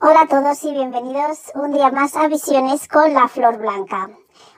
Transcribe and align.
Hola 0.00 0.20
a 0.20 0.28
todos 0.28 0.62
y 0.62 0.70
bienvenidos 0.70 1.50
un 1.56 1.72
día 1.72 1.90
más 1.90 2.14
a 2.14 2.28
Visiones 2.28 2.86
con 2.86 3.12
la 3.12 3.26
Flor 3.26 3.58
Blanca. 3.58 4.08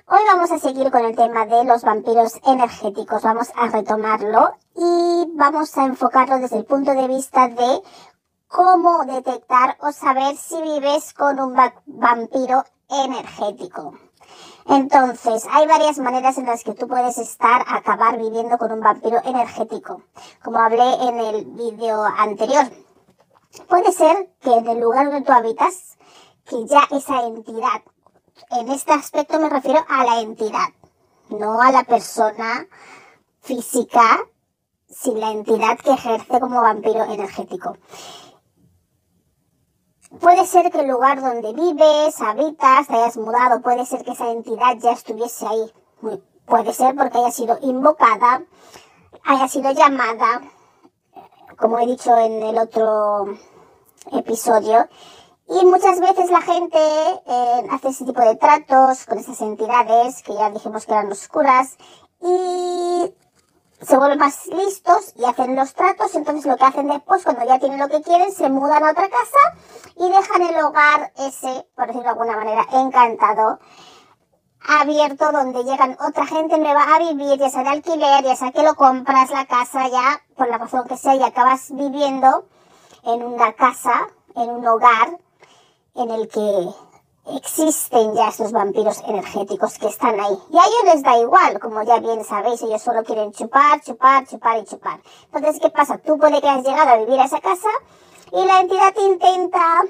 Hoy 0.07 0.19
vamos 0.27 0.51
a 0.51 0.59
seguir 0.59 0.91
con 0.91 1.03
el 1.03 1.17
tema 1.17 1.47
de 1.47 1.65
los 1.65 1.83
vampiros 1.83 2.35
energéticos, 2.45 3.23
vamos 3.23 3.49
a 3.57 3.69
retomarlo 3.69 4.53
y 4.77 5.33
vamos 5.35 5.79
a 5.79 5.87
enfocarlo 5.87 6.41
desde 6.41 6.59
el 6.59 6.67
punto 6.67 6.93
de 6.93 7.09
vista 7.09 7.49
de 7.49 7.81
cómo 8.49 9.03
detectar 9.07 9.79
o 9.81 9.93
saber 9.93 10.37
si 10.37 10.61
vives 10.61 11.15
con 11.15 11.41
un 11.41 11.57
vampiro 11.87 12.63
energético. 12.91 13.95
Entonces, 14.67 15.47
hay 15.51 15.67
varias 15.67 15.99
maneras 16.01 16.37
en 16.37 16.45
las 16.45 16.65
que 16.65 16.75
tú 16.75 16.87
puedes 16.87 17.17
estar, 17.17 17.65
acabar 17.67 18.19
viviendo 18.19 18.59
con 18.59 18.73
un 18.73 18.81
vampiro 18.81 19.23
energético, 19.25 20.03
como 20.45 20.59
hablé 20.59 20.95
en 21.09 21.19
el 21.19 21.47
vídeo 21.47 22.05
anterior. 22.05 22.67
Puede 23.69 23.93
ser 23.93 24.31
que 24.41 24.53
en 24.53 24.67
el 24.69 24.81
lugar 24.81 25.07
donde 25.07 25.23
tú 25.23 25.33
habitas, 25.33 25.99
que 26.45 26.67
ya 26.67 26.87
esa 26.91 27.27
entidad, 27.27 27.83
en 28.51 28.69
este 28.71 28.93
aspecto 28.93 29.39
me 29.39 29.49
refiero 29.49 29.85
a 29.89 30.05
la 30.05 30.21
entidad, 30.21 30.69
no 31.29 31.61
a 31.61 31.73
la 31.73 31.85
persona 31.85 32.67
física, 33.41 34.21
sino 34.89 35.19
la 35.19 35.33
entidad 35.33 35.79
que 35.79 35.93
ejerce 35.93 36.41
como 36.41 36.61
vampiro 36.61 37.05
energético. 37.05 37.77
Puede 40.21 40.45
ser 40.47 40.71
que 40.71 40.81
el 40.81 40.89
lugar 40.89 41.21
donde 41.21 41.53
vives, 41.53 42.21
habitas, 42.21 42.89
te 42.89 42.95
hayas 42.95 43.17
mudado, 43.17 43.63
puede 43.63 43.87
ser 43.87 44.05
que 44.05 44.13
esa 44.13 44.31
entidad 44.31 44.77
ya 44.79 44.93
estuviese 44.93 45.47
ahí. 45.47 45.73
Puede 46.47 46.73
ser 46.73 46.97
porque 46.97 47.19
haya 47.19 47.31
sido 47.31 47.59
invocada, 47.63 48.43
haya 49.25 49.47
sido 49.47 49.71
llamada, 49.71 50.43
como 51.61 51.79
he 51.79 51.87
dicho 51.87 52.17
en 52.17 52.43
el 52.43 52.59
otro 52.59 53.39
episodio. 54.13 54.89
Y 55.47 55.67
muchas 55.67 56.01
veces 56.01 56.31
la 56.31 56.41
gente 56.41 56.79
eh, 56.79 57.67
hace 57.71 57.89
ese 57.89 58.05
tipo 58.05 58.23
de 58.23 58.37
tratos 58.37 59.05
con 59.05 59.19
esas 59.19 59.41
entidades 59.41 60.23
que 60.23 60.33
ya 60.33 60.51
dijimos 60.51 60.87
que 60.87 60.93
eran 60.93 61.13
oscuras 61.13 61.77
y 62.23 63.13
se 63.83 63.97
vuelven 63.97 64.19
más 64.19 64.47
listos 64.47 65.13
y 65.17 65.25
hacen 65.25 65.57
los 65.57 65.75
tratos. 65.75 66.15
Entonces 66.15 66.47
lo 66.47 66.57
que 66.57 66.65
hacen 66.65 66.89
después, 66.89 67.25
cuando 67.25 67.45
ya 67.45 67.59
tienen 67.59 67.79
lo 67.79 67.89
que 67.89 68.01
quieren, 68.01 68.33
se 68.33 68.49
mudan 68.49 68.85
a 68.85 68.93
otra 68.93 69.11
casa 69.11 69.39
y 69.97 70.09
dejan 70.09 70.43
el 70.43 70.65
hogar 70.65 71.13
ese, 71.19 71.67
por 71.75 71.89
decirlo 71.89 72.05
de 72.05 72.09
alguna 72.11 72.37
manera, 72.37 72.67
encantado 72.73 73.59
abierto 74.67 75.33
donde 75.33 75.65
llegan 75.65 75.97
otra 76.07 76.27
gente 76.27 76.59
nueva 76.59 76.83
a 76.95 76.99
vivir, 76.99 77.39
ya 77.39 77.51
sea 77.51 77.63
de 77.63 77.71
alquiler, 77.71 78.25
ya 78.25 78.37
sea 78.37 78.53
que 78.53 78.63
lo 78.63 78.75
compras 78.75 79.31
la 79.31 79.47
casa 79.47 79.89
ya, 79.89 80.21
por 80.37 80.49
la 80.49 80.59
razón 80.59 80.87
que 80.87 80.97
sea, 80.97 81.15
y 81.15 81.23
acabas 81.23 81.71
viviendo 81.75 82.45
en 83.05 83.23
una 83.23 83.53
casa, 83.55 84.09
en 84.37 84.51
un 84.51 84.67
hogar 84.67 85.19
en 85.95 86.11
el 86.11 86.29
que 86.29 86.69
existen 87.37 88.15
ya 88.15 88.29
estos 88.29 88.53
vampiros 88.53 89.03
energéticos 89.07 89.79
que 89.79 89.89
están 89.89 90.19
ahí. 90.19 90.39
Y 90.51 90.59
a 90.59 90.63
ellos 90.63 90.95
les 90.95 91.03
da 91.03 91.19
igual, 91.19 91.59
como 91.61 91.83
ya 91.83 91.99
bien 91.99 92.25
sabéis, 92.25 92.63
ellos 92.63 92.83
solo 92.83 93.03
quieren 93.05 93.33
chupar, 93.33 93.81
chupar, 93.81 94.27
chupar 94.27 94.59
y 94.59 94.65
chupar. 94.65 95.01
Entonces, 95.33 95.61
¿qué 95.61 95.71
pasa? 95.71 95.99
Tú 95.99 96.19
puede 96.19 96.41
que 96.41 96.49
has 96.49 96.65
llegado 96.65 96.91
a 96.91 96.97
vivir 96.97 97.21
a 97.21 97.25
esa 97.25 97.41
casa 97.41 97.69
y 98.33 98.45
la 98.45 98.61
entidad 98.61 98.95
intenta 98.97 99.83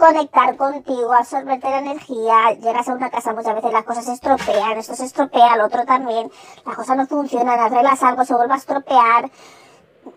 conectar 0.00 0.56
contigo, 0.56 1.12
absorberte 1.12 1.68
la 1.70 1.78
energía, 1.78 2.52
llegas 2.54 2.88
a 2.88 2.94
una 2.94 3.10
casa, 3.10 3.34
muchas 3.34 3.54
veces 3.54 3.72
las 3.72 3.84
cosas 3.84 4.06
se 4.06 4.14
estropean, 4.14 4.78
esto 4.78 4.94
se 4.94 5.04
estropea, 5.04 5.54
el 5.54 5.60
otro 5.60 5.84
también, 5.84 6.32
las 6.64 6.74
cosas 6.74 6.96
no 6.96 7.06
funcionan, 7.06 7.60
arreglas 7.60 8.02
algo, 8.02 8.24
se 8.24 8.34
vuelve 8.34 8.54
a 8.54 8.56
estropear, 8.56 9.30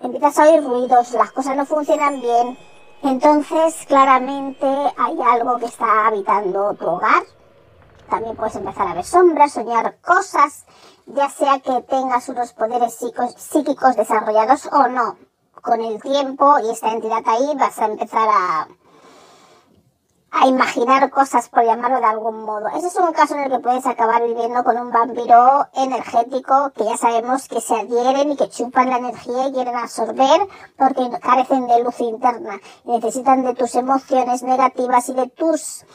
empiezas 0.02 0.40
a 0.40 0.44
oír 0.44 0.64
ruidos, 0.64 1.12
las 1.12 1.32
cosas 1.32 1.58
no 1.58 1.66
funcionan 1.66 2.22
bien, 2.22 2.58
entonces 3.04 3.86
claramente 3.86 4.66
hay 4.66 5.18
algo 5.22 5.58
que 5.58 5.66
está 5.66 6.08
habitando 6.08 6.74
tu 6.76 6.88
hogar, 6.88 7.24
también 8.10 8.38
puedes 8.38 8.56
empezar 8.56 8.88
a 8.88 8.94
ver 8.94 9.04
sombras, 9.04 9.52
soñar 9.52 9.98
cosas, 10.00 10.66
ya 11.08 11.30
sea 11.30 11.60
que 11.60 11.82
tengas 11.82 12.30
unos 12.30 12.54
poderes 12.54 12.98
psíquicos 13.38 13.98
desarrollados 13.98 14.66
o 14.72 14.88
no. 14.88 15.18
Con 15.62 15.82
el 15.82 16.02
tiempo 16.02 16.58
y 16.60 16.70
esta 16.70 16.92
entidad 16.92 17.24
ahí 17.26 17.56
vas 17.56 17.80
a 17.80 17.86
empezar 17.86 18.28
a 18.30 18.68
a 20.36 20.48
imaginar 20.48 21.10
cosas, 21.12 21.48
por 21.48 21.64
llamarlo 21.64 22.00
de 22.00 22.06
algún 22.06 22.44
modo. 22.44 22.68
Ese 22.70 22.88
es 22.88 22.96
un 22.96 23.14
caso 23.14 23.36
en 23.36 23.44
el 23.44 23.52
que 23.52 23.60
puedes 23.60 23.86
acabar 23.86 24.24
viviendo 24.24 24.64
con 24.64 24.78
un 24.78 24.92
vampiro 24.92 25.68
energético 25.74 26.72
que 26.76 26.86
ya 26.86 26.98
sabemos 26.98 27.48
que 27.48 27.62
se 27.62 27.76
adhieren 27.76 28.32
y 28.32 28.36
que 28.36 28.50
chupan 28.50 28.90
la 28.90 28.98
energía 28.98 29.48
y 29.48 29.54
quieren 29.54 29.76
absorber 29.76 30.48
porque 30.76 31.10
carecen 31.22 31.68
de 31.68 31.84
luz 31.84 32.00
interna 32.00 32.60
necesitan 32.84 33.44
de 33.44 33.54
tus 33.54 33.76
emociones 33.76 34.44
negativas 34.44 35.10
y 35.10 35.14
de 35.14 35.28
tus 35.30 35.86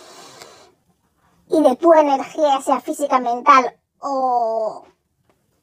y 1.50 1.62
de 1.62 1.76
tu 1.76 1.92
energía, 1.94 2.60
sea 2.60 2.80
física, 2.80 3.20
mental 3.20 3.74
o 4.00 4.84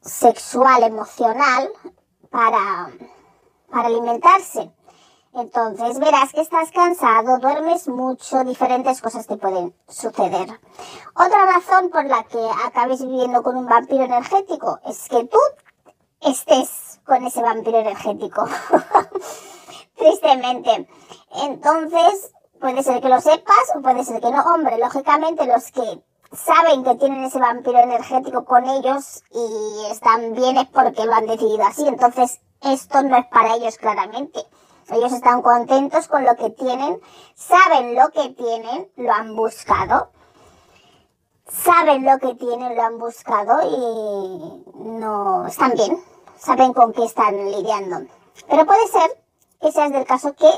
sexual, 0.00 0.82
emocional, 0.82 1.70
para, 2.28 2.90
para 3.70 3.86
alimentarse. 3.86 4.72
Entonces 5.36 5.98
verás 5.98 6.32
que 6.32 6.40
estás 6.40 6.70
cansado, 6.72 7.38
duermes 7.38 7.88
mucho, 7.88 8.42
diferentes 8.42 9.02
cosas 9.02 9.26
te 9.26 9.36
pueden 9.36 9.74
suceder. 9.86 10.48
Otra 11.14 11.44
razón 11.44 11.90
por 11.90 12.06
la 12.06 12.24
que 12.24 12.40
acabes 12.64 13.02
viviendo 13.02 13.42
con 13.42 13.54
un 13.54 13.66
vampiro 13.66 14.04
energético 14.04 14.80
es 14.86 15.10
que 15.10 15.24
tú 15.24 15.38
estés 16.22 17.00
con 17.04 17.22
ese 17.26 17.42
vampiro 17.42 17.80
energético. 17.80 18.46
Tristemente. 19.96 20.88
Entonces, 21.42 22.32
puede 22.58 22.82
ser 22.82 23.02
que 23.02 23.10
lo 23.10 23.20
sepas 23.20 23.74
o 23.76 23.82
puede 23.82 24.04
ser 24.04 24.22
que 24.22 24.30
no. 24.30 24.42
Hombre, 24.42 24.78
lógicamente 24.78 25.44
los 25.44 25.70
que 25.70 26.02
saben 26.32 26.82
que 26.82 26.94
tienen 26.94 27.24
ese 27.24 27.38
vampiro 27.38 27.78
energético 27.80 28.46
con 28.46 28.64
ellos 28.64 29.22
y 29.32 29.90
están 29.90 30.32
bien 30.32 30.56
es 30.56 30.68
porque 30.68 31.04
lo 31.04 31.12
han 31.12 31.26
decidido 31.26 31.66
así. 31.66 31.86
Entonces, 31.86 32.40
esto 32.62 33.02
no 33.02 33.18
es 33.18 33.26
para 33.26 33.56
ellos 33.56 33.76
claramente. 33.76 34.40
Ellos 34.88 35.12
están 35.12 35.42
contentos 35.42 36.06
con 36.06 36.24
lo 36.24 36.36
que 36.36 36.50
tienen, 36.50 37.00
saben 37.34 37.96
lo 37.96 38.08
que 38.10 38.28
tienen, 38.30 38.88
lo 38.96 39.12
han 39.12 39.34
buscado. 39.34 40.10
Saben 41.48 42.04
lo 42.04 42.18
que 42.18 42.34
tienen, 42.34 42.76
lo 42.76 42.82
han 42.82 42.98
buscado 42.98 43.60
y 43.62 44.64
no 44.74 45.46
están 45.46 45.72
bien. 45.72 46.02
Saben 46.38 46.72
con 46.72 46.92
qué 46.92 47.04
están 47.04 47.36
lidiando. 47.50 48.06
Pero 48.48 48.66
puede 48.66 48.86
ser 48.88 49.22
que 49.60 49.72
seas 49.72 49.90
del 49.90 50.06
caso 50.06 50.34
que 50.34 50.50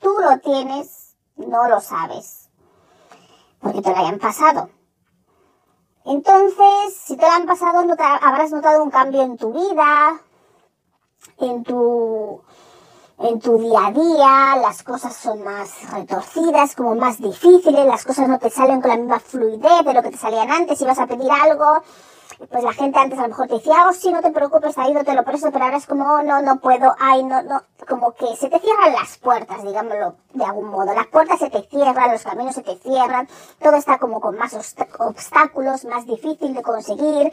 tú 0.00 0.16
lo 0.20 0.38
tienes, 0.38 1.16
no 1.36 1.68
lo 1.68 1.80
sabes. 1.80 2.48
Porque 3.60 3.82
te 3.82 3.90
lo 3.90 3.96
hayan 3.96 4.18
pasado. 4.18 4.70
Entonces, 6.04 6.96
si 7.04 7.16
te 7.16 7.26
lo 7.26 7.32
han 7.32 7.46
pasado, 7.46 7.84
habrás 8.22 8.50
notado 8.50 8.82
un 8.82 8.90
cambio 8.90 9.22
en 9.22 9.36
tu 9.36 9.52
vida, 9.52 10.20
en 11.38 11.64
tu 11.64 12.42
en 13.18 13.40
tu 13.40 13.58
día 13.58 13.86
a 13.86 13.92
día, 13.92 14.60
las 14.60 14.82
cosas 14.82 15.16
son 15.16 15.42
más 15.42 15.90
retorcidas, 15.90 16.74
como 16.74 16.94
más 16.94 17.18
difíciles, 17.18 17.86
las 17.86 18.04
cosas 18.04 18.28
no 18.28 18.38
te 18.38 18.50
salen 18.50 18.80
con 18.80 18.90
la 18.90 18.96
misma 18.96 19.20
fluidez 19.20 19.84
de 19.84 19.94
lo 19.94 20.02
que 20.02 20.10
te 20.10 20.18
salían 20.18 20.50
antes, 20.50 20.78
si 20.78 20.84
vas 20.84 20.98
a 20.98 21.06
pedir 21.06 21.30
algo, 21.30 21.82
pues 22.50 22.62
la 22.62 22.74
gente 22.74 22.98
antes 22.98 23.18
a 23.18 23.22
lo 23.22 23.28
mejor 23.28 23.48
te 23.48 23.54
decía, 23.54 23.86
oh 23.88 23.92
sí, 23.94 24.12
no 24.12 24.20
te 24.20 24.30
preocupes, 24.30 24.76
ahí 24.76 24.92
no 24.92 25.02
te 25.02 25.14
lo 25.14 25.24
presto, 25.24 25.50
pero 25.50 25.64
ahora 25.64 25.78
es 25.78 25.86
como, 25.86 26.04
oh, 26.04 26.22
no, 26.22 26.42
no 26.42 26.60
puedo, 26.60 26.94
ay, 26.98 27.24
no, 27.24 27.42
no, 27.42 27.62
como 27.88 28.12
que 28.12 28.36
se 28.36 28.50
te 28.50 28.58
cierran 28.60 28.92
las 28.92 29.16
puertas, 29.16 29.62
digámoslo 29.62 30.16
de 30.34 30.44
algún 30.44 30.68
modo, 30.68 30.92
las 30.92 31.06
puertas 31.06 31.38
se 31.38 31.48
te 31.48 31.62
cierran, 31.62 32.12
los 32.12 32.22
caminos 32.22 32.54
se 32.54 32.62
te 32.62 32.76
cierran, 32.76 33.26
todo 33.62 33.76
está 33.76 33.98
como 33.98 34.20
con 34.20 34.36
más 34.36 34.52
obstáculos, 34.52 35.86
más 35.86 36.04
difícil 36.04 36.52
de 36.52 36.62
conseguir, 36.62 37.32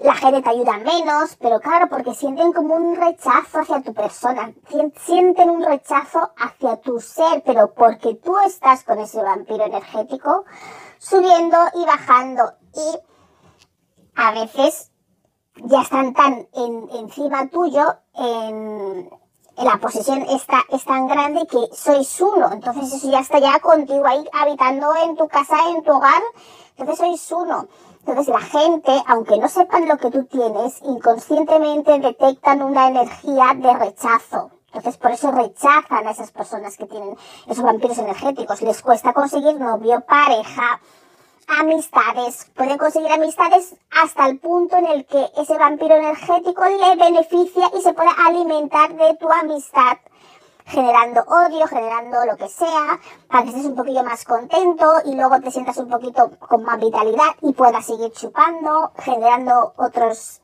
la 0.00 0.14
gente 0.14 0.42
te 0.42 0.50
ayuda 0.50 0.78
menos, 0.78 1.36
pero 1.36 1.60
claro, 1.60 1.88
porque 1.88 2.14
sienten 2.14 2.52
como 2.52 2.74
un 2.74 2.96
rechazo 2.96 3.60
hacia 3.60 3.82
tu 3.82 3.92
persona, 3.92 4.52
sienten 4.96 5.50
un 5.50 5.62
rechazo 5.62 6.30
hacia 6.38 6.76
tu 6.76 7.00
ser, 7.00 7.42
pero 7.44 7.74
porque 7.74 8.14
tú 8.14 8.38
estás 8.38 8.82
con 8.84 8.98
ese 8.98 9.22
vampiro 9.22 9.64
energético 9.64 10.44
subiendo 10.98 11.58
y 11.74 11.84
bajando 11.84 12.54
y 12.74 12.98
a 14.16 14.32
veces 14.32 14.90
ya 15.64 15.82
están 15.82 16.14
tan 16.14 16.48
encima 16.92 17.48
tuyo, 17.48 17.96
en, 18.14 19.10
la 19.56 19.76
posesión 19.78 20.22
está, 20.22 20.62
es 20.70 20.84
tan 20.84 21.06
grande 21.06 21.46
que 21.46 21.58
sois 21.74 22.20
uno. 22.20 22.50
Entonces 22.52 22.94
eso 22.94 23.10
ya 23.10 23.20
está 23.20 23.38
ya 23.38 23.58
contigo 23.60 24.06
ahí 24.06 24.24
habitando 24.32 24.94
en 24.96 25.16
tu 25.16 25.28
casa, 25.28 25.56
en 25.68 25.82
tu 25.82 25.92
hogar. 25.92 26.22
Entonces 26.78 26.98
sois 26.98 27.32
uno. 27.32 27.68
Entonces 28.06 28.28
la 28.28 28.40
gente, 28.40 28.92
aunque 29.06 29.38
no 29.38 29.48
sepan 29.48 29.86
lo 29.86 29.98
que 29.98 30.10
tú 30.10 30.24
tienes, 30.24 30.80
inconscientemente 30.82 31.98
detectan 31.98 32.62
una 32.62 32.88
energía 32.88 33.52
de 33.54 33.72
rechazo. 33.74 34.50
Entonces 34.68 34.96
por 34.96 35.10
eso 35.10 35.30
rechazan 35.32 36.06
a 36.06 36.10
esas 36.10 36.30
personas 36.30 36.76
que 36.76 36.86
tienen 36.86 37.16
esos 37.46 37.64
vampiros 37.64 37.98
energéticos. 37.98 38.62
Les 38.62 38.82
cuesta 38.82 39.12
conseguir 39.12 39.58
novio, 39.60 40.00
pareja, 40.02 40.80
amistades. 41.58 42.50
Pueden 42.54 42.78
conseguir 42.78 43.12
amistades 43.12 43.74
hasta 43.90 44.26
el 44.28 44.38
punto 44.38 44.76
en 44.76 44.86
el 44.86 45.06
que 45.06 45.26
ese 45.36 45.58
vampiro 45.58 45.96
energético 45.96 46.64
le 46.64 46.96
beneficia 46.96 47.70
y 47.76 47.82
se 47.82 47.92
puede 47.92 48.10
alimentar 48.26 48.94
de 48.94 49.14
tu 49.16 49.30
amistad 49.30 49.98
generando 50.70 51.22
odio, 51.22 51.66
generando 51.66 52.24
lo 52.24 52.36
que 52.36 52.48
sea, 52.48 53.00
para 53.28 53.42
que 53.42 53.50
estés 53.50 53.66
un 53.66 53.74
poquillo 53.74 54.04
más 54.04 54.24
contento 54.24 54.86
y 55.04 55.14
luego 55.16 55.40
te 55.40 55.50
sientas 55.50 55.76
un 55.78 55.88
poquito 55.88 56.30
con 56.38 56.62
más 56.62 56.78
vitalidad 56.78 57.34
y 57.42 57.52
puedas 57.52 57.84
seguir 57.84 58.12
chupando, 58.12 58.92
generando 58.98 59.74
otros, 59.76 60.40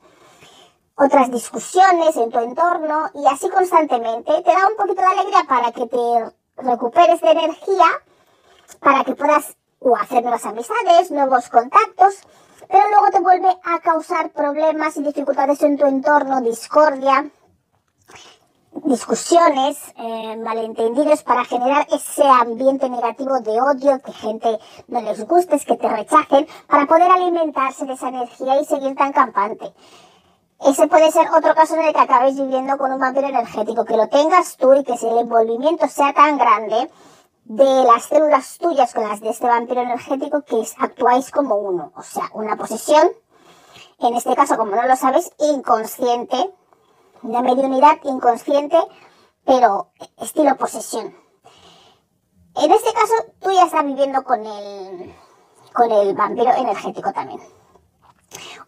otras 0.95 1.31
discusiones 1.31 2.17
en 2.17 2.29
tu 2.29 2.39
entorno 2.39 3.09
y 3.13 3.25
así 3.25 3.49
constantemente. 3.49 4.41
Te 4.43 4.51
da 4.51 4.67
un 4.67 4.75
poquito 4.75 5.01
de 5.01 5.07
alegría 5.07 5.43
para 5.47 5.71
que 5.71 5.87
te 5.87 6.35
recuperes 6.57 7.21
de 7.21 7.31
energía, 7.31 7.85
para 8.81 9.05
que 9.05 9.15
puedas 9.15 9.55
hacer 10.01 10.23
nuevas 10.23 10.45
amistades, 10.45 11.09
nuevos 11.09 11.47
contactos, 11.49 12.15
pero 12.67 12.83
luego 12.89 13.11
te 13.11 13.21
vuelve 13.21 13.57
a 13.63 13.79
causar 13.79 14.31
problemas 14.31 14.97
y 14.97 15.03
dificultades 15.03 15.61
en 15.61 15.77
tu 15.77 15.85
entorno, 15.85 16.41
discordia, 16.41 17.31
discusiones, 18.83 19.77
eh, 19.97 20.37
malentendidos 20.37 21.23
para 21.23 21.45
generar 21.45 21.87
ese 21.91 22.23
ambiente 22.23 22.89
negativo 22.89 23.39
de 23.39 23.61
odio, 23.61 24.01
que 24.01 24.11
gente 24.13 24.59
no 24.87 25.01
les 25.01 25.27
guste, 25.27 25.59
que 25.59 25.77
te 25.77 25.89
rechacen, 25.89 26.47
para 26.67 26.85
poder 26.85 27.09
alimentarse 27.11 27.85
de 27.85 27.93
esa 27.93 28.09
energía 28.09 28.59
y 28.59 28.65
seguir 28.65 28.95
tan 28.95 29.11
campante. 29.13 29.73
Ese 30.59 30.87
puede 30.87 31.11
ser 31.11 31.27
otro 31.29 31.53
caso 31.53 31.75
en 31.75 31.85
el 31.85 31.93
que 31.93 31.99
acabes 31.99 32.35
viviendo 32.35 32.77
con 32.77 32.91
un 32.91 32.99
vampiro 32.99 33.27
energético, 33.27 33.85
que 33.85 33.95
lo 33.95 34.07
tengas 34.07 34.57
tú 34.57 34.73
y 34.73 34.83
que 34.83 34.93
el 34.93 35.17
envolvimiento 35.19 35.87
sea 35.87 36.13
tan 36.13 36.37
grande 36.37 36.89
de 37.45 37.83
las 37.85 38.05
células 38.05 38.57
tuyas 38.57 38.93
con 38.93 39.07
las 39.07 39.21
de 39.21 39.29
este 39.29 39.47
vampiro 39.47 39.81
energético 39.81 40.41
que 40.41 40.63
actuáis 40.79 41.31
como 41.31 41.55
uno, 41.55 41.91
o 41.95 42.01
sea, 42.01 42.29
una 42.33 42.57
posesión, 42.57 43.09
en 43.99 44.15
este 44.15 44.35
caso, 44.35 44.57
como 44.57 44.75
no 44.75 44.85
lo 44.85 44.95
sabes, 44.95 45.31
inconsciente, 45.39 46.51
de 47.21 47.41
mediunidad 47.41 47.97
inconsciente, 48.03 48.77
pero 49.45 49.91
estilo 50.17 50.55
posesión. 50.57 51.15
En 52.55 52.71
este 52.71 52.91
caso, 52.93 53.13
tú 53.39 53.51
ya 53.51 53.65
estás 53.65 53.85
viviendo 53.85 54.23
con 54.23 54.45
el, 54.45 55.15
con 55.73 55.91
el 55.91 56.15
vampiro 56.15 56.51
energético 56.55 57.13
también. 57.13 57.39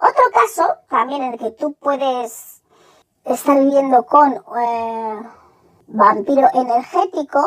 Otro 0.02 0.24
caso, 0.32 0.64
también 0.90 1.24
en 1.24 1.34
el 1.34 1.40
que 1.40 1.52
tú 1.52 1.74
puedes 1.74 2.62
estar 3.26 3.58
viviendo 3.58 4.06
con 4.06 4.34
eh, 4.34 5.22
vampiro 5.88 6.48
energético, 6.54 7.42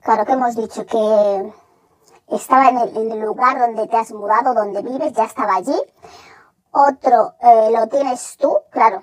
claro 0.00 0.24
que 0.24 0.32
hemos 0.32 0.56
dicho 0.56 0.84
que 0.84 1.52
estaba 2.28 2.68
en 2.68 3.12
el, 3.12 3.20
lugar 3.20 3.58
donde 3.58 3.86
te 3.86 3.96
has 3.96 4.12
mudado, 4.12 4.54
donde 4.54 4.82
vives, 4.82 5.12
ya 5.12 5.24
estaba 5.24 5.54
allí. 5.54 5.80
Otro 6.72 7.34
eh, 7.40 7.70
lo 7.70 7.86
tienes 7.86 8.36
tú, 8.36 8.58
claro, 8.70 9.00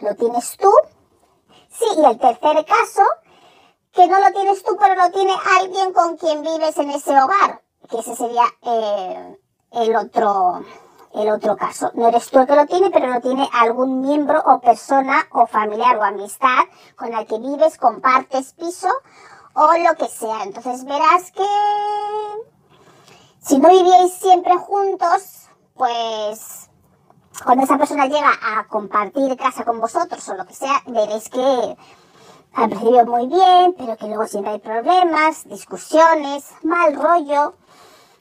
lo 0.00 0.14
tienes 0.14 0.56
tú. 0.56 0.70
Sí, 1.70 1.86
y 1.96 2.04
el 2.04 2.18
tercer 2.18 2.64
caso, 2.64 3.02
que 3.92 4.06
no 4.06 4.20
lo 4.20 4.32
tienes 4.32 4.62
tú, 4.62 4.76
pero 4.78 4.94
lo 4.94 5.10
tiene 5.10 5.32
alguien 5.60 5.92
con 5.92 6.16
quien 6.16 6.42
vives 6.42 6.76
en 6.78 6.90
ese 6.90 7.10
hogar, 7.10 7.62
que 7.88 7.98
ese 7.98 8.14
sería 8.14 8.44
eh, 8.62 9.38
el 9.72 9.96
otro 9.96 10.64
el 11.14 11.30
otro 11.30 11.56
caso. 11.56 11.90
No 11.94 12.08
eres 12.08 12.28
tú 12.28 12.40
el 12.40 12.46
que 12.46 12.56
lo 12.56 12.66
tiene, 12.66 12.90
pero 12.90 13.06
lo 13.06 13.20
tiene 13.20 13.48
algún 13.52 14.00
miembro 14.00 14.42
o 14.44 14.60
persona 14.60 15.26
o 15.30 15.46
familiar 15.46 15.96
o 15.96 16.02
amistad 16.02 16.64
con 16.96 17.10
la 17.10 17.24
que 17.24 17.38
vives, 17.38 17.78
compartes 17.78 18.52
piso 18.54 18.88
o 19.54 19.72
lo 19.78 19.94
que 19.96 20.08
sea. 20.08 20.42
Entonces 20.42 20.84
verás 20.84 21.30
que 21.30 21.46
si 23.40 23.58
no 23.58 23.68
vivíais 23.68 24.12
siempre 24.12 24.56
juntos, 24.56 25.48
pues 25.74 26.68
cuando 27.42 27.64
esa 27.64 27.78
persona 27.78 28.06
llega 28.06 28.30
a 28.42 28.64
compartir 28.68 29.36
casa 29.36 29.64
con 29.64 29.80
vosotros 29.80 30.28
o 30.28 30.34
lo 30.34 30.46
que 30.46 30.54
sea, 30.54 30.82
veréis 30.86 31.28
que 31.28 31.76
al 32.54 32.68
principio 32.68 33.04
muy 33.06 33.26
bien, 33.26 33.74
pero 33.76 33.96
que 33.96 34.06
luego 34.06 34.26
siempre 34.26 34.52
hay 34.52 34.58
problemas, 34.60 35.44
discusiones, 35.48 36.44
mal 36.62 36.94
rollo, 36.94 37.54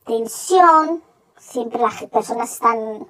tensión, 0.06 1.04
siempre 1.38 1.80
las 1.80 2.04
personas 2.06 2.51
están 2.51 3.07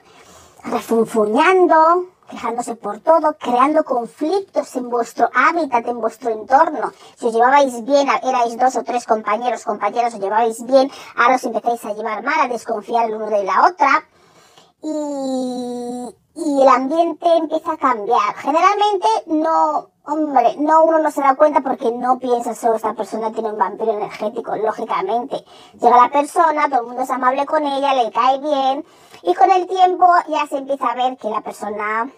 refunfuñando, 0.65 2.07
quejándose 2.29 2.75
por 2.75 2.99
todo, 2.99 3.38
creando 3.39 3.83
conflictos 3.85 4.75
en 4.75 4.89
vuestro 4.89 5.29
hábitat, 5.33 5.88
en 5.88 6.01
vuestro 6.01 6.31
entorno. 6.31 6.91
Si 7.15 7.27
os 7.27 7.33
llevabais 7.33 7.85
bien, 7.85 8.09
erais 8.23 8.57
dos 8.57 8.75
o 8.75 8.83
tres 8.83 9.06
compañeros, 9.06 9.63
compañeros, 9.63 10.13
os 10.13 10.19
llevabais 10.19 10.65
bien, 10.65 10.91
ahora 11.15 11.35
os 11.35 11.44
empezáis 11.45 11.85
a 11.85 11.94
llevar 11.94 12.23
mal, 12.23 12.39
a 12.41 12.47
desconfiar 12.47 13.06
el 13.06 13.15
uno 13.15 13.29
de 13.29 13.44
la 13.44 13.67
otra 13.67 14.06
y, 14.83 16.15
y 16.35 16.62
el 16.62 16.68
ambiente 16.68 17.25
empieza 17.38 17.71
a 17.71 17.77
cambiar. 17.77 18.35
Generalmente 18.35 19.07
no, 19.27 19.89
hombre, 20.03 20.56
no 20.57 20.83
uno 20.83 21.00
no 21.00 21.09
se 21.09 21.21
da 21.21 21.35
cuenta 21.35 21.62
porque 21.62 21.91
no 21.91 22.19
piensa 22.19 22.53
solo 22.53 22.75
esta 22.75 22.94
persona 22.94 23.31
tiene 23.31 23.51
un 23.51 23.57
vampiro 23.57 23.94
energético, 23.94 24.56
lógicamente. 24.57 25.44
Llega 25.80 25.97
la 25.97 26.12
persona, 26.12 26.69
todo 26.69 26.81
el 26.81 26.88
mundo 26.88 27.03
es 27.03 27.09
amable 27.09 27.45
con 27.45 27.65
ella, 27.65 27.94
le 27.94 28.12
cae 28.12 28.39
bien 28.39 28.85
y 29.24 29.33
con 29.33 29.50
el 29.51 29.68
tiempo 29.68 30.06
ya 30.27 30.45
se 30.47 30.57
empieza 30.57 30.88
a 30.88 30.95
ver 30.95 31.18
que 31.18 31.30
la 31.30 31.41
persona, 31.41 32.09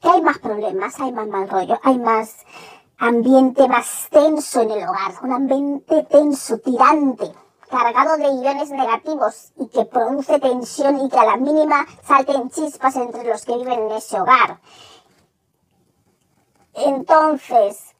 que 0.00 0.08
hay 0.08 0.22
más 0.22 0.38
problemas, 0.38 0.98
hay 1.00 1.12
más 1.12 1.26
mal 1.26 1.48
rollo, 1.50 1.78
hay 1.82 1.98
más 1.98 2.46
ambiente 2.98 3.68
más 3.68 4.08
tenso 4.10 4.62
en 4.62 4.70
el 4.70 4.88
hogar, 4.88 5.12
un 5.22 5.32
ambiente 5.32 6.02
tenso, 6.04 6.58
tirante 6.58 7.30
cargado 7.70 8.16
de 8.16 8.42
iones 8.42 8.70
negativos 8.70 9.52
y 9.56 9.68
que 9.68 9.84
produce 9.84 10.38
tensión 10.38 11.00
y 11.00 11.08
que 11.08 11.18
a 11.18 11.24
la 11.24 11.36
mínima 11.36 11.86
salten 12.02 12.50
chispas 12.50 12.96
entre 12.96 13.24
los 13.24 13.44
que 13.44 13.56
viven 13.56 13.80
en 13.80 13.92
ese 13.92 14.20
hogar. 14.20 14.60
Entonces, 16.74 17.94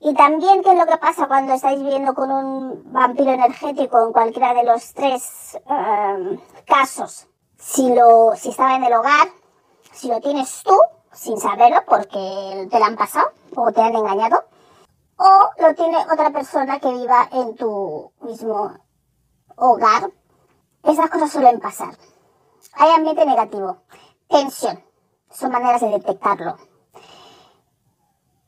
y 0.00 0.14
también 0.14 0.62
qué 0.62 0.72
es 0.72 0.78
lo 0.78 0.86
que 0.86 0.96
pasa 0.98 1.26
cuando 1.26 1.54
estáis 1.54 1.80
viviendo 1.80 2.14
con 2.14 2.30
un 2.30 2.92
vampiro 2.92 3.32
energético 3.32 4.04
en 4.04 4.12
cualquiera 4.12 4.54
de 4.54 4.64
los 4.64 4.92
tres 4.94 5.58
em, 5.66 6.40
casos. 6.66 7.26
Si, 7.58 7.92
lo, 7.94 8.32
si 8.36 8.50
estaba 8.50 8.76
en 8.76 8.84
el 8.84 8.92
hogar, 8.92 9.28
si 9.92 10.08
lo 10.08 10.20
tienes 10.20 10.62
tú, 10.62 10.76
sin 11.12 11.38
saberlo 11.38 11.82
porque 11.88 12.68
te 12.70 12.78
lo 12.78 12.84
han 12.84 12.96
pasado 12.96 13.32
o 13.56 13.72
te 13.72 13.80
han 13.80 13.96
engañado, 13.96 14.44
o 15.16 15.50
lo 15.60 15.74
tiene 15.74 15.98
otra 16.12 16.30
persona 16.30 16.78
que 16.78 16.92
viva 16.92 17.28
en 17.32 17.56
tu 17.56 18.12
mismo 18.20 18.72
hogar, 19.58 20.10
esas 20.84 21.10
cosas 21.10 21.30
suelen 21.30 21.60
pasar. 21.60 21.96
Hay 22.74 22.90
ambiente 22.90 23.26
negativo, 23.26 23.78
tensión, 24.28 24.82
son 25.30 25.52
maneras 25.52 25.80
de 25.80 25.88
detectarlo. 25.88 26.56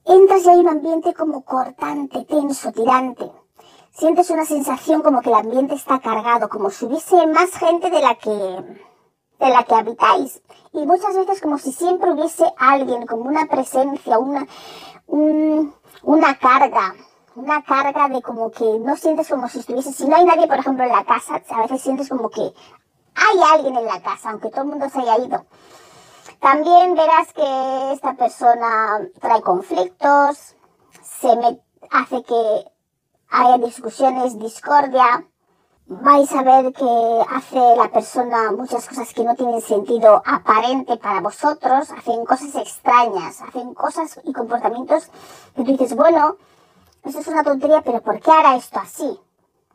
Entras 0.04 0.44
y 0.44 0.48
hay 0.48 0.60
un 0.60 0.68
ambiente 0.68 1.14
como 1.14 1.44
cortante, 1.44 2.24
tenso, 2.24 2.72
tirante. 2.72 3.30
Sientes 3.92 4.30
una 4.30 4.44
sensación 4.44 5.02
como 5.02 5.20
que 5.20 5.28
el 5.28 5.36
ambiente 5.36 5.74
está 5.74 5.98
cargado, 5.98 6.48
como 6.48 6.70
si 6.70 6.86
hubiese 6.86 7.26
más 7.26 7.50
gente 7.52 7.90
de 7.90 8.00
la 8.00 8.14
que, 8.14 8.30
de 8.30 9.48
la 9.50 9.62
que 9.64 9.74
habitáis. 9.74 10.42
Y 10.72 10.86
muchas 10.86 11.14
veces 11.14 11.40
como 11.40 11.58
si 11.58 11.72
siempre 11.72 12.12
hubiese 12.12 12.44
alguien, 12.56 13.06
como 13.06 13.24
una 13.24 13.46
presencia, 13.46 14.18
una, 14.18 14.46
una 15.06 16.38
carga, 16.38 16.94
una 17.36 17.62
carga 17.62 18.08
de 18.08 18.22
como 18.22 18.50
que 18.50 18.78
no 18.80 18.96
sientes 18.96 19.28
como 19.28 19.48
si 19.48 19.60
estuviese, 19.60 19.92
si 19.92 20.06
no 20.06 20.16
hay 20.16 20.24
nadie, 20.24 20.46
por 20.46 20.58
ejemplo, 20.58 20.84
en 20.84 20.92
la 20.92 21.04
casa, 21.04 21.40
a 21.50 21.62
veces 21.62 21.80
sientes 21.80 22.08
como 22.08 22.28
que 22.28 22.42
hay 23.14 23.38
alguien 23.52 23.76
en 23.76 23.86
la 23.86 24.00
casa, 24.00 24.30
aunque 24.30 24.50
todo 24.50 24.62
el 24.62 24.68
mundo 24.68 24.88
se 24.88 25.00
haya 25.00 25.18
ido. 25.18 25.44
También 26.40 26.94
verás 26.94 27.32
que 27.32 27.92
esta 27.92 28.14
persona 28.14 29.00
trae 29.20 29.42
conflictos, 29.42 30.56
se 31.02 31.36
me, 31.36 31.60
hace 31.90 32.22
que 32.22 32.64
haya 33.30 33.58
discusiones, 33.58 34.38
discordia. 34.38 35.26
Vais 35.86 36.32
a 36.32 36.42
ver 36.42 36.72
que 36.72 37.24
hace 37.30 37.58
la 37.76 37.90
persona 37.92 38.52
muchas 38.52 38.88
cosas 38.88 39.12
que 39.12 39.24
no 39.24 39.34
tienen 39.34 39.60
sentido 39.60 40.22
aparente 40.24 40.96
para 40.96 41.20
vosotros, 41.20 41.90
hacen 41.90 42.24
cosas 42.24 42.54
extrañas, 42.54 43.42
hacen 43.42 43.74
cosas 43.74 44.20
y 44.22 44.32
comportamientos 44.32 45.10
que 45.56 45.64
tú 45.64 45.72
dices, 45.72 45.96
bueno, 45.96 46.36
eso 47.04 47.20
es 47.20 47.28
una 47.28 47.42
tontería, 47.42 47.82
pero 47.82 48.00
¿por 48.02 48.20
qué 48.20 48.30
hará 48.30 48.56
esto 48.56 48.78
así? 48.78 49.18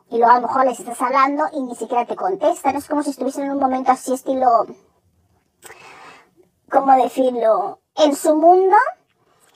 Y 0.08 0.18
luego 0.18 0.32
a 0.32 0.40
lo 0.40 0.46
mejor 0.46 0.66
les 0.66 0.78
estás 0.78 1.00
hablando 1.02 1.44
y 1.52 1.62
ni 1.62 1.74
siquiera 1.74 2.06
te 2.06 2.14
contestan. 2.14 2.76
Es 2.76 2.88
como 2.88 3.02
si 3.02 3.10
estuviesen 3.10 3.44
en 3.44 3.52
un 3.52 3.58
momento 3.58 3.90
así, 3.90 4.14
estilo, 4.14 4.66
¿cómo 6.70 6.92
decirlo? 6.94 7.80
En 7.96 8.14
su 8.14 8.36
mundo 8.36 8.76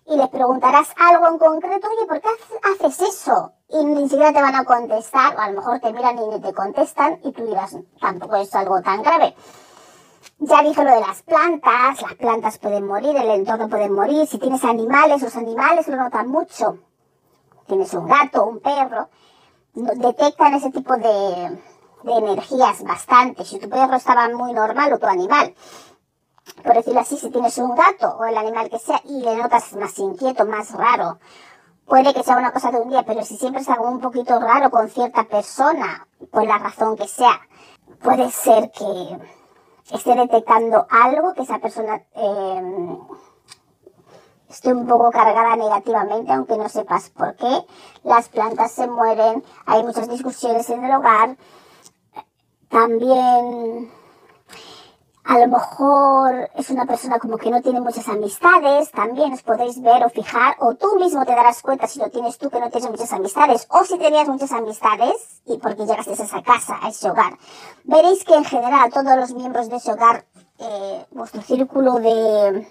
y 0.06 0.16
les 0.16 0.28
preguntarás 0.28 0.88
algo 0.96 1.28
en 1.28 1.38
concreto, 1.38 1.86
oye, 1.86 2.06
¿por 2.06 2.20
qué 2.20 2.28
haces 2.64 3.00
eso? 3.00 3.52
Y 3.68 3.84
ni 3.84 4.08
siquiera 4.08 4.32
te 4.32 4.42
van 4.42 4.56
a 4.56 4.64
contestar, 4.64 5.36
o 5.36 5.38
a 5.38 5.50
lo 5.50 5.60
mejor 5.60 5.78
te 5.78 5.92
miran 5.92 6.18
y 6.18 6.26
ni 6.26 6.40
te 6.40 6.52
contestan, 6.52 7.20
y 7.22 7.30
tú 7.30 7.46
dirás, 7.46 7.76
tampoco 8.00 8.34
es 8.36 8.52
algo 8.56 8.82
tan 8.82 9.02
grave. 9.02 9.36
Ya 10.38 10.62
dije 10.62 10.82
lo 10.82 10.90
de 10.90 11.00
las 11.00 11.22
plantas, 11.22 12.02
las 12.02 12.14
plantas 12.14 12.58
pueden 12.58 12.86
morir, 12.86 13.16
el 13.16 13.30
entorno 13.30 13.68
puede 13.68 13.88
morir, 13.88 14.26
si 14.26 14.38
tienes 14.38 14.64
animales, 14.64 15.22
los 15.22 15.36
animales 15.36 15.86
lo 15.86 15.96
notan 15.96 16.28
mucho. 16.28 16.78
Tienes 17.66 17.92
un 17.94 18.06
gato, 18.06 18.44
un 18.44 18.60
perro, 18.60 19.08
detectan 19.74 20.54
ese 20.54 20.70
tipo 20.70 20.96
de, 20.96 21.58
energías 22.04 22.82
bastante. 22.82 23.44
Si 23.44 23.58
tu 23.58 23.68
perro 23.68 23.96
estaba 23.96 24.28
muy 24.30 24.52
normal 24.52 24.92
o 24.92 24.98
tu 24.98 25.06
animal, 25.06 25.54
por 26.64 26.74
decirlo 26.74 27.00
así, 27.00 27.16
si 27.16 27.30
tienes 27.30 27.56
un 27.58 27.74
gato 27.74 28.16
o 28.18 28.24
el 28.24 28.36
animal 28.36 28.70
que 28.70 28.78
sea 28.78 29.00
y 29.04 29.20
le 29.22 29.36
notas 29.36 29.72
más 29.74 29.98
inquieto, 29.98 30.46
más 30.46 30.72
raro, 30.72 31.18
puede 31.86 32.14
que 32.14 32.22
sea 32.22 32.36
una 32.36 32.52
cosa 32.52 32.70
de 32.70 32.78
un 32.78 32.90
día, 32.90 33.04
pero 33.04 33.22
si 33.22 33.36
siempre 33.36 33.62
es 33.62 33.68
algo 33.68 33.88
un 33.88 34.00
poquito 34.00 34.38
raro 34.40 34.70
con 34.70 34.88
cierta 34.88 35.24
persona, 35.24 36.06
por 36.30 36.46
la 36.46 36.58
razón 36.58 36.96
que 36.96 37.06
sea, 37.06 37.40
puede 38.02 38.30
ser 38.30 38.70
que 38.70 39.18
esté 39.92 40.14
detectando 40.14 40.86
algo 40.88 41.34
que 41.34 41.42
esa 41.42 41.58
persona 41.58 42.02
eh, 42.14 42.98
esté 44.50 44.72
un 44.72 44.86
poco 44.86 45.10
cargada 45.10 45.56
negativamente, 45.56 46.32
aunque 46.32 46.56
no 46.56 46.68
sepas 46.68 47.10
por 47.10 47.36
qué. 47.36 47.64
Las 48.02 48.28
plantas 48.28 48.72
se 48.72 48.86
mueren, 48.86 49.44
hay 49.66 49.82
muchas 49.82 50.08
discusiones 50.08 50.68
en 50.70 50.84
el 50.84 50.94
hogar. 50.94 51.36
También 52.68 53.90
a 55.24 55.38
lo 55.38 55.46
mejor 55.46 56.50
es 56.56 56.70
una 56.70 56.86
persona 56.86 57.20
como 57.20 57.36
que 57.36 57.50
no 57.50 57.62
tiene 57.62 57.80
muchas 57.80 58.08
amistades, 58.08 58.90
también 58.90 59.32
os 59.32 59.42
podéis 59.42 59.80
ver 59.80 60.04
o 60.04 60.08
fijar, 60.10 60.56
o 60.58 60.74
tú 60.74 60.96
mismo 60.96 61.24
te 61.24 61.36
darás 61.36 61.62
cuenta 61.62 61.86
si 61.86 62.00
lo 62.00 62.10
tienes 62.10 62.36
tú 62.36 62.50
que 62.50 62.58
no 62.58 62.68
tienes 62.70 62.90
muchas 62.90 63.12
amistades, 63.12 63.66
o 63.70 63.84
si 63.84 63.96
tenías 63.98 64.26
muchas 64.26 64.50
amistades 64.50 65.42
y 65.46 65.58
porque 65.58 65.86
llegaste 65.86 66.10
a 66.10 66.24
esa 66.24 66.42
casa, 66.42 66.78
a 66.82 66.88
ese 66.88 67.08
hogar. 67.08 67.38
Veréis 67.84 68.24
que 68.24 68.34
en 68.34 68.44
general 68.44 68.92
todos 68.92 69.16
los 69.16 69.32
miembros 69.32 69.68
de 69.68 69.76
ese 69.76 69.92
hogar, 69.92 70.24
eh, 70.58 71.06
vuestro 71.12 71.42
círculo 71.42 71.94
de, 72.00 72.66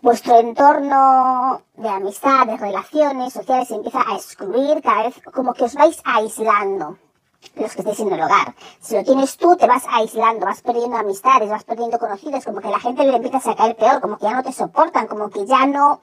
vuestro 0.00 0.38
entorno 0.38 1.62
de 1.74 1.88
amistad, 1.88 2.46
de 2.46 2.56
relaciones 2.56 3.32
sociales 3.32 3.68
se 3.68 3.74
empieza 3.74 4.00
a 4.06 4.16
excluir 4.16 4.82
cada 4.82 5.04
vez 5.04 5.20
como 5.32 5.54
que 5.54 5.64
os 5.64 5.74
vais 5.74 6.00
aislando 6.04 6.98
los 7.54 7.72
que 7.72 7.80
estéis 7.80 8.00
en 8.00 8.12
el 8.12 8.20
hogar. 8.20 8.54
Si 8.80 8.96
lo 8.96 9.04
tienes 9.04 9.36
tú, 9.36 9.56
te 9.56 9.66
vas 9.66 9.84
aislando, 9.90 10.46
vas 10.46 10.60
perdiendo 10.60 10.96
amistades, 10.96 11.48
vas 11.48 11.64
perdiendo 11.64 11.98
conocidos, 11.98 12.44
como 12.44 12.60
que 12.60 12.68
la 12.68 12.80
gente 12.80 13.04
le 13.04 13.16
empieza 13.16 13.50
a 13.50 13.56
caer 13.56 13.76
peor, 13.76 14.00
como 14.00 14.18
que 14.18 14.24
ya 14.24 14.34
no 14.34 14.42
te 14.42 14.52
soportan, 14.52 15.06
como 15.06 15.30
que 15.30 15.46
ya 15.46 15.66
no, 15.66 16.00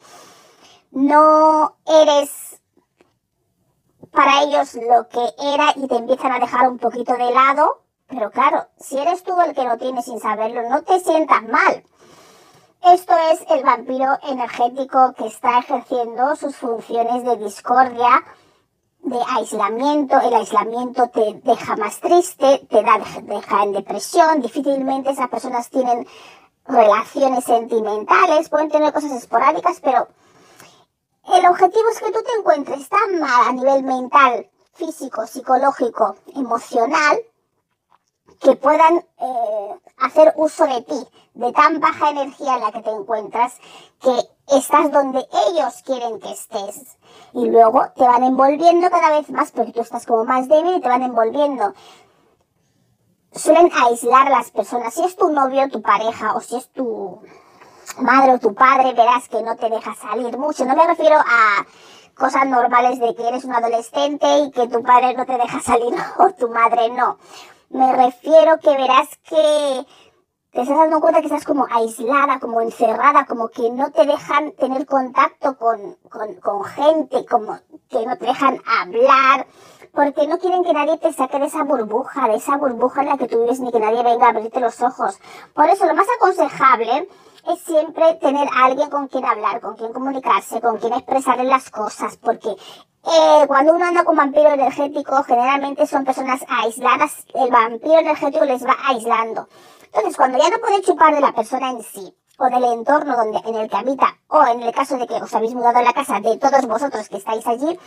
no 0.91 1.75
eres 1.85 2.61
para 4.11 4.43
ellos 4.43 4.75
lo 4.75 5.07
que 5.09 5.33
era 5.53 5.73
y 5.75 5.87
te 5.87 5.97
empiezan 5.97 6.31
a 6.31 6.39
dejar 6.39 6.69
un 6.69 6.77
poquito 6.77 7.13
de 7.13 7.31
lado. 7.31 7.81
Pero 8.07 8.31
claro, 8.31 8.67
si 8.79 8.97
eres 8.97 9.23
tú 9.23 9.39
el 9.41 9.53
que 9.53 9.63
lo 9.63 9.77
tienes 9.77 10.05
sin 10.05 10.19
saberlo, 10.19 10.69
no 10.69 10.83
te 10.83 10.99
sientas 10.99 11.43
mal. 11.43 11.83
Esto 12.85 13.15
es 13.31 13.43
el 13.49 13.63
vampiro 13.63 14.19
energético 14.21 15.15
que 15.17 15.25
está 15.25 15.57
ejerciendo 15.57 16.35
sus 16.35 16.55
funciones 16.55 17.23
de 17.23 17.35
discordia, 17.37 18.23
de 18.99 19.17
aislamiento, 19.35 20.19
el 20.21 20.35
aislamiento 20.35 21.09
te 21.09 21.41
deja 21.43 21.75
más 21.77 21.99
triste, 21.99 22.63
te 22.69 22.83
deja 23.23 23.63
en 23.63 23.71
depresión, 23.71 24.39
difícilmente 24.39 25.09
esas 25.09 25.29
personas 25.29 25.67
tienen 25.71 26.05
relaciones 26.67 27.43
sentimentales, 27.45 28.49
pueden 28.49 28.69
tener 28.69 28.93
cosas 28.93 29.13
esporádicas, 29.13 29.79
pero 29.79 30.07
el 31.33 31.45
objetivo 31.47 31.89
es 31.91 31.99
que 31.99 32.11
tú 32.11 32.21
te 32.21 32.35
encuentres 32.37 32.87
tan 32.87 33.19
mal 33.19 33.47
a 33.47 33.51
nivel 33.53 33.81
mental, 33.81 34.47
físico, 34.73 35.25
psicológico, 35.25 36.17
emocional, 36.35 37.17
que 38.39 38.55
puedan 38.55 38.97
eh, 39.17 39.75
hacer 39.97 40.33
uso 40.37 40.65
de 40.65 40.81
ti, 40.81 41.07
de 41.33 41.51
tan 41.51 41.79
baja 41.79 42.09
energía 42.09 42.55
en 42.55 42.61
la 42.61 42.71
que 42.71 42.81
te 42.81 42.91
encuentras, 42.91 43.57
que 44.01 44.55
estás 44.55 44.91
donde 44.91 45.25
ellos 45.47 45.81
quieren 45.85 46.19
que 46.19 46.31
estés. 46.31 46.97
Y 47.33 47.49
luego 47.49 47.83
te 47.95 48.03
van 48.03 48.23
envolviendo 48.23 48.89
cada 48.89 49.09
vez 49.09 49.29
más, 49.29 49.51
porque 49.51 49.71
tú 49.71 49.81
estás 49.81 50.05
como 50.05 50.25
más 50.25 50.47
débil 50.47 50.77
y 50.77 50.81
te 50.81 50.89
van 50.89 51.03
envolviendo. 51.03 51.73
Suelen 53.31 53.69
aislar 53.73 54.29
las 54.29 54.51
personas. 54.51 54.93
Si 54.93 55.03
es 55.03 55.15
tu 55.15 55.29
novio, 55.29 55.69
tu 55.69 55.81
pareja, 55.81 56.35
o 56.35 56.41
si 56.41 56.55
es 56.55 56.69
tu 56.69 57.19
madre 57.99 58.33
o 58.33 58.39
tu 58.39 58.53
padre, 58.53 58.93
verás 58.93 59.27
que 59.29 59.41
no 59.41 59.55
te 59.55 59.69
deja 59.69 59.93
salir 59.95 60.37
mucho. 60.37 60.65
No 60.65 60.75
me 60.75 60.87
refiero 60.87 61.17
a 61.17 61.65
cosas 62.15 62.47
normales 62.47 62.99
de 62.99 63.13
que 63.13 63.27
eres 63.27 63.43
un 63.43 63.53
adolescente 63.53 64.39
y 64.39 64.51
que 64.51 64.67
tu 64.67 64.81
padre 64.83 65.13
no 65.15 65.25
te 65.25 65.37
deja 65.37 65.59
salir 65.59 65.93
o 66.17 66.31
tu 66.31 66.49
madre 66.49 66.89
no. 66.89 67.17
Me 67.69 67.91
refiero 67.93 68.59
que 68.59 68.69
verás 68.69 69.09
que 69.27 69.85
te 70.51 70.61
estás 70.61 70.77
dando 70.77 71.01
cuenta 71.01 71.19
que 71.19 71.27
estás 71.27 71.43
como 71.43 71.67
aislada, 71.69 72.39
como 72.39 72.61
encerrada, 72.61 73.25
como 73.25 73.49
que 73.49 73.69
no 73.71 73.91
te 73.91 74.05
dejan 74.05 74.53
tener 74.53 74.85
contacto 74.85 75.57
con, 75.57 75.97
con, 76.09 76.35
con, 76.35 76.63
gente, 76.63 77.25
como 77.25 77.59
que 77.89 78.05
no 78.05 78.17
te 78.17 78.25
dejan 78.25 78.61
hablar, 78.65 79.47
porque 79.91 80.27
no 80.27 80.37
quieren 80.37 80.63
que 80.63 80.71
nadie 80.71 80.97
te 80.97 81.11
saque 81.11 81.39
de 81.39 81.47
esa 81.47 81.63
burbuja, 81.63 82.29
de 82.29 82.35
esa 82.35 82.55
burbuja 82.55 83.01
en 83.01 83.09
la 83.09 83.17
que 83.17 83.27
tú 83.27 83.41
vives, 83.41 83.59
ni 83.59 83.71
que 83.71 83.79
nadie 83.79 84.03
venga 84.03 84.27
a 84.27 84.29
abrirte 84.29 84.61
los 84.61 84.81
ojos. 84.81 85.19
Por 85.53 85.69
eso 85.69 85.85
lo 85.85 85.95
más 85.95 86.07
aconsejable 86.15 87.09
es 87.47 87.59
siempre 87.61 88.15
tener 88.15 88.47
alguien 88.55 88.89
con 88.89 89.07
quien 89.07 89.25
hablar, 89.25 89.61
con 89.61 89.75
quien 89.75 89.93
comunicarse, 89.93 90.61
con 90.61 90.77
quien 90.77 90.93
expresarle 90.93 91.43
las 91.43 91.69
cosas, 91.69 92.17
porque 92.17 92.49
eh, 92.49 93.45
cuando 93.47 93.73
uno 93.73 93.85
anda 93.85 94.03
con 94.03 94.15
vampiro 94.15 94.49
energético, 94.51 95.23
generalmente 95.23 95.85
son 95.85 96.05
personas 96.05 96.43
aisladas, 96.47 97.25
el 97.35 97.51
vampiro 97.51 97.99
energético 97.99 98.45
les 98.45 98.65
va 98.65 98.75
aislando. 98.87 99.47
Entonces, 99.85 100.17
cuando 100.17 100.37
ya 100.39 100.49
no 100.49 100.57
puede 100.57 100.81
chupar 100.81 101.13
de 101.13 101.21
la 101.21 101.33
persona 101.33 101.69
en 101.69 101.83
sí, 101.83 102.15
o 102.37 102.45
del 102.45 102.63
entorno 102.63 103.15
donde, 103.15 103.39
en 103.47 103.55
el 103.55 103.69
que 103.69 103.77
habita, 103.77 104.17
o 104.27 104.43
en 104.45 104.61
el 104.61 104.73
caso 104.73 104.97
de 104.97 105.07
que 105.07 105.15
os 105.15 105.33
habéis 105.33 105.53
mudado 105.53 105.77
a 105.77 105.83
la 105.83 105.93
casa 105.93 106.19
de 106.19 106.37
todos 106.37 106.65
vosotros 106.65 107.07
que 107.07 107.17
estáis 107.17 107.45
allí, 107.47 107.79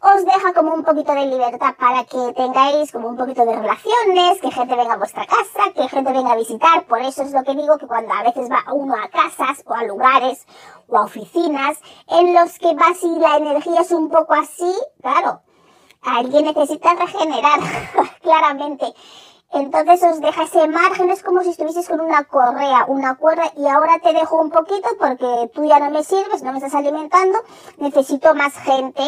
os 0.00 0.24
deja 0.24 0.52
como 0.52 0.74
un 0.74 0.84
poquito 0.84 1.12
de 1.12 1.26
libertad 1.26 1.74
para 1.78 2.04
que 2.04 2.32
tengáis 2.34 2.92
como 2.92 3.08
un 3.08 3.16
poquito 3.16 3.44
de 3.44 3.56
relaciones, 3.56 4.40
que 4.40 4.50
gente 4.50 4.76
venga 4.76 4.94
a 4.94 4.98
vuestra 4.98 5.26
casa, 5.26 5.72
que 5.74 5.88
gente 5.88 6.12
venga 6.12 6.32
a 6.32 6.36
visitar. 6.36 6.84
Por 6.86 7.00
eso 7.00 7.22
es 7.22 7.32
lo 7.32 7.42
que 7.44 7.54
digo 7.54 7.78
que 7.78 7.86
cuando 7.86 8.12
a 8.12 8.22
veces 8.22 8.50
va 8.50 8.72
uno 8.72 8.94
a 8.94 9.08
casas 9.08 9.62
o 9.66 9.74
a 9.74 9.84
lugares 9.84 10.46
o 10.88 10.98
a 10.98 11.04
oficinas 11.04 11.78
en 12.08 12.34
los 12.34 12.58
que 12.58 12.74
vas 12.74 13.02
y 13.02 13.18
la 13.18 13.36
energía 13.36 13.80
es 13.80 13.92
un 13.92 14.10
poco 14.10 14.34
así, 14.34 14.72
claro, 15.00 15.40
alguien 16.02 16.44
necesita 16.44 16.94
regenerar, 16.94 17.60
claramente. 18.22 18.92
Entonces 19.52 20.02
os 20.02 20.20
deja 20.20 20.42
ese 20.42 20.66
margen, 20.68 21.08
es 21.10 21.22
como 21.22 21.42
si 21.42 21.50
estuvieses 21.50 21.88
con 21.88 22.00
una 22.00 22.24
correa, 22.24 22.84
una 22.88 23.16
cuerda, 23.16 23.44
y 23.56 23.66
ahora 23.68 24.00
te 24.00 24.12
dejo 24.12 24.40
un 24.40 24.50
poquito 24.50 24.88
porque 24.98 25.50
tú 25.54 25.64
ya 25.64 25.78
no 25.78 25.90
me 25.90 26.02
sirves, 26.02 26.42
no 26.42 26.50
me 26.50 26.58
estás 26.58 26.74
alimentando, 26.74 27.38
necesito 27.78 28.34
más 28.34 28.58
gente 28.58 29.02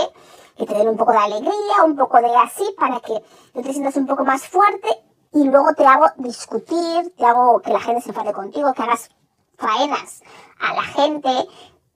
que 0.58 0.66
te 0.66 0.74
den 0.74 0.88
un 0.88 0.96
poco 0.96 1.12
de 1.12 1.18
alegría, 1.18 1.84
un 1.84 1.96
poco 1.96 2.20
de 2.20 2.34
así, 2.36 2.64
para 2.76 2.98
que 3.00 3.22
tú 3.54 3.62
te 3.62 3.72
sientas 3.72 3.96
un 3.96 4.06
poco 4.06 4.24
más 4.24 4.46
fuerte. 4.48 4.88
Y 5.32 5.44
luego 5.44 5.72
te 5.74 5.86
hago 5.86 6.06
discutir, 6.16 7.14
te 7.16 7.24
hago 7.24 7.60
que 7.60 7.72
la 7.72 7.80
gente 7.80 8.00
se 8.00 8.08
enfade 8.08 8.32
contigo, 8.32 8.72
que 8.72 8.82
hagas 8.82 9.10
faenas 9.56 10.22
a 10.58 10.74
la 10.74 10.82
gente 10.82 11.30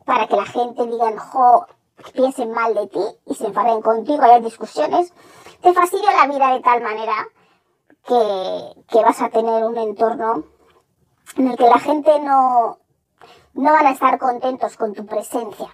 para 0.04 0.28
que 0.28 0.37
la 0.37 0.45
gente 0.45 0.87
diga, 0.87 1.19
jo, 1.19 1.66
piensen 2.14 2.52
mal 2.52 2.75
de 2.75 2.87
ti 2.87 3.04
y 3.26 3.35
se 3.35 3.47
enfaden 3.47 3.83
contigo, 3.83 4.23
haya 4.23 4.38
discusiones. 4.40 5.12
Te 5.61 5.73
fastidio 5.73 6.11
la 6.11 6.26
vida 6.26 6.52
de 6.52 6.61
tal 6.61 6.83
manera 6.83 7.14
que, 8.07 8.85
que 8.88 9.02
vas 9.02 9.21
a 9.23 9.31
tener 9.31 9.64
un 9.64 9.76
entorno 9.76 10.45
en 11.37 11.49
el 11.49 11.57
que 11.57 11.69
la 11.69 11.78
gente 11.78 12.21
no, 12.21 12.78
no 13.54 13.73
van 13.73 13.87
a 13.87 13.92
estar 13.92 14.19
contentos 14.19 14.76
con 14.76 14.92
tu 14.92 15.07
presencia 15.07 15.69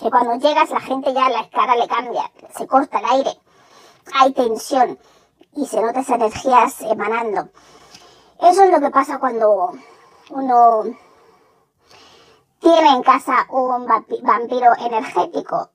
que 0.00 0.10
cuando 0.10 0.34
llegas 0.36 0.70
la 0.70 0.80
gente 0.80 1.12
ya 1.12 1.28
la 1.28 1.48
cara 1.50 1.76
le 1.76 1.88
cambia, 1.88 2.30
se 2.56 2.66
corta 2.66 2.98
el 2.98 3.04
aire, 3.04 3.38
hay 4.14 4.32
tensión 4.32 4.98
y 5.54 5.66
se 5.66 5.80
nota 5.80 6.00
esas 6.00 6.16
energías 6.16 6.80
emanando. 6.82 7.48
Eso 8.40 8.64
es 8.64 8.70
lo 8.70 8.80
que 8.80 8.90
pasa 8.90 9.18
cuando 9.18 9.72
uno 10.30 10.82
tiene 12.60 12.92
en 12.92 13.02
casa 13.02 13.46
un 13.50 13.86
vampiro 13.86 14.72
energético. 14.78 15.70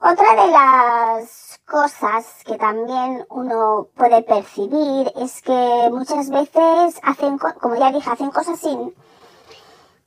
Otra 0.00 0.44
de 0.44 0.50
las 0.50 1.60
cosas 1.66 2.42
que 2.44 2.56
también 2.56 3.24
uno 3.30 3.88
puede 3.94 4.22
percibir 4.22 5.10
es 5.16 5.40
que 5.40 5.88
muchas 5.90 6.28
veces 6.28 7.00
hacen, 7.02 7.38
como 7.38 7.76
ya 7.76 7.90
dije, 7.90 8.10
hacen 8.10 8.30
cosas 8.30 8.58
sin, 8.58 8.94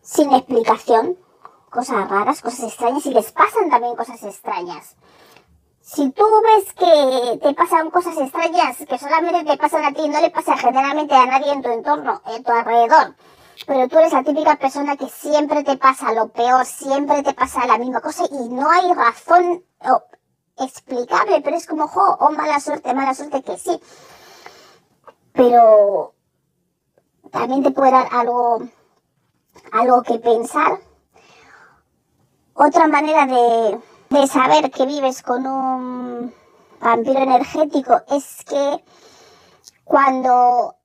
sin 0.02 0.34
explicación 0.34 1.18
cosas 1.70 2.10
raras, 2.10 2.42
cosas 2.42 2.64
extrañas 2.64 3.06
y 3.06 3.14
les 3.14 3.32
pasan 3.32 3.70
también 3.70 3.96
cosas 3.96 4.22
extrañas. 4.24 4.96
Si 5.82 6.12
tú 6.12 6.24
ves 6.44 6.74
que 6.74 7.40
te 7.42 7.54
pasan 7.54 7.90
cosas 7.92 8.18
extrañas 8.18 8.78
que 8.78 8.98
solamente 8.98 9.52
te 9.52 9.58
pasan 9.58 9.86
a 9.86 9.94
ti 9.94 10.10
no 10.10 10.20
le 10.20 10.32
pasa 10.32 10.58
generalmente 10.58 11.16
a 11.16 11.26
nadie 11.26 11.54
en 11.54 11.62
tu 11.62 11.70
entorno, 11.70 12.22
en 12.26 12.44
tu 12.44 12.52
alrededor, 12.52 13.16
pero 13.66 13.88
tú 13.88 13.98
eres 13.98 14.14
la 14.14 14.24
típica 14.24 14.58
persona 14.58 14.98
que 14.98 15.10
siempre 15.10 15.64
te 15.64 15.78
pasa 15.78 16.14
lo 16.14 16.28
peor, 16.28 16.66
siempre 16.66 17.24
te 17.24 17.34
pasa 17.34 17.66
la 17.66 17.78
misma 17.78 18.02
cosa 18.02 18.26
y 18.30 18.50
no 18.50 18.70
hay 18.70 18.94
razón 18.94 19.64
explicable, 20.58 21.42
pero 21.42 21.56
es 21.56 21.66
como, 21.66 21.88
jo, 21.88 22.18
oh, 22.20 22.32
mala 22.32 22.60
suerte, 22.60 22.94
mala 22.94 23.14
suerte 23.14 23.42
que 23.44 23.58
sí. 23.58 23.80
Pero 25.34 26.14
también 27.32 27.64
te 27.64 27.72
puede 27.72 27.92
dar 27.92 28.08
algo, 28.12 28.60
algo 29.72 30.04
que 30.04 30.20
pensar. 30.20 30.80
Otra 32.60 32.88
manera 32.88 33.28
de, 33.28 33.80
de 34.10 34.28
saber 34.28 34.72
que 34.72 34.88
vives 34.88 35.22
con 35.22 35.46
un 35.46 36.34
vampiro 36.80 37.20
energético 37.20 38.02
es 38.10 38.44
que 38.46 38.84
cuando 39.84 40.76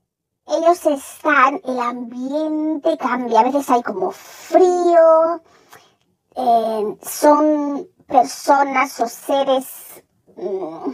ellos 0.49 0.85
están, 0.85 1.63
el 1.65 1.81
ambiente 1.81 2.99
cambia, 2.99 3.41
a 3.41 3.45
veces 3.45 3.71
hay 3.71 3.83
como 3.83 4.11
frío, 4.11 5.41
eh, 6.35 6.99
son 7.01 7.89
personas 8.07 9.01
o 9.01 9.09
seres 9.09 10.05
mm, 10.37 10.93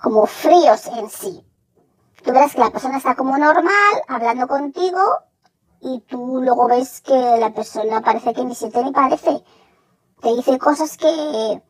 como 0.00 0.24
fríos 0.26 0.86
en 0.86 1.10
sí. 1.10 1.44
Tú 2.22 2.30
verás 2.30 2.52
que 2.52 2.60
la 2.60 2.70
persona 2.70 2.98
está 2.98 3.16
como 3.16 3.36
normal, 3.36 4.02
hablando 4.06 4.46
contigo, 4.46 5.00
y 5.80 6.00
tú 6.00 6.40
luego 6.42 6.68
ves 6.68 7.00
que 7.00 7.36
la 7.38 7.52
persona 7.52 8.00
parece 8.00 8.32
que 8.34 8.44
ni 8.44 8.54
siente 8.54 8.82
ni 8.84 8.92
parece. 8.92 9.42
Te 10.20 10.34
dice 10.34 10.58
cosas 10.58 10.96
que 10.96 11.62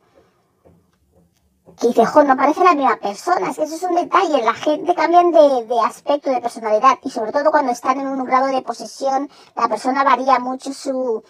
que 1.80 1.88
dice, 1.88 2.04
jo, 2.04 2.22
no 2.24 2.36
parece 2.36 2.62
la 2.62 2.74
misma 2.74 2.96
persona. 2.96 3.50
Es 3.50 3.56
que 3.56 3.64
eso 3.64 3.76
es 3.76 3.82
un 3.82 3.94
detalle. 3.94 4.42
La 4.42 4.52
gente 4.52 4.94
cambia 4.94 5.22
de, 5.22 5.64
de, 5.64 5.80
aspecto, 5.80 6.30
de 6.30 6.40
personalidad. 6.40 6.98
Y 7.02 7.10
sobre 7.10 7.32
todo 7.32 7.50
cuando 7.50 7.72
están 7.72 7.98
en 7.98 8.06
un 8.06 8.24
grado 8.24 8.46
de 8.46 8.62
posesión, 8.62 9.30
la 9.56 9.68
persona 9.68 10.04
varía 10.04 10.38
mucho 10.38 10.74
su, 10.74 11.22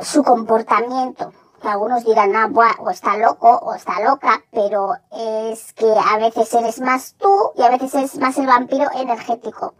su 0.00 0.22
comportamiento. 0.22 1.32
Que 1.60 1.68
algunos 1.68 2.04
dirán, 2.04 2.34
ah, 2.36 2.48
buah, 2.48 2.74
o 2.80 2.90
está 2.90 3.16
loco 3.16 3.48
o 3.48 3.74
está 3.74 4.00
loca, 4.00 4.44
pero 4.50 4.94
es 5.10 5.72
que 5.72 5.92
a 5.92 6.18
veces 6.18 6.52
eres 6.54 6.80
más 6.80 7.14
tú 7.14 7.52
y 7.56 7.62
a 7.62 7.68
veces 7.68 7.94
es 7.94 8.18
más 8.18 8.36
el 8.38 8.46
vampiro 8.46 8.90
energético. 8.94 9.74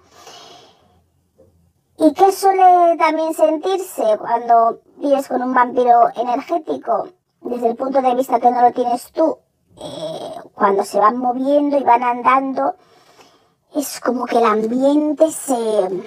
¿Y 2.05 2.13
qué 2.15 2.33
suele 2.33 2.97
también 2.99 3.33
sentirse 3.33 4.03
cuando 4.19 4.81
vives 4.97 5.29
con 5.29 5.41
un 5.41 5.55
vampiro 5.55 6.09
energético? 6.17 7.09
desde 7.43 7.71
el 7.71 7.77
punto 7.77 8.03
de 8.03 8.15
vista 8.15 8.41
que 8.41 8.51
no 8.51 8.61
lo 8.61 8.73
tienes 8.73 9.11
tú, 9.13 9.39
eh, 9.77 10.35
cuando 10.55 10.85
se 10.85 10.99
van 10.99 11.17
moviendo 11.19 11.77
y 11.77 11.83
van 11.83 12.03
andando, 12.03 12.75
es 13.75 14.01
como 14.01 14.27
que 14.27 14.39
el 14.39 14.45
ambiente 14.45 15.31
se... 15.31 16.05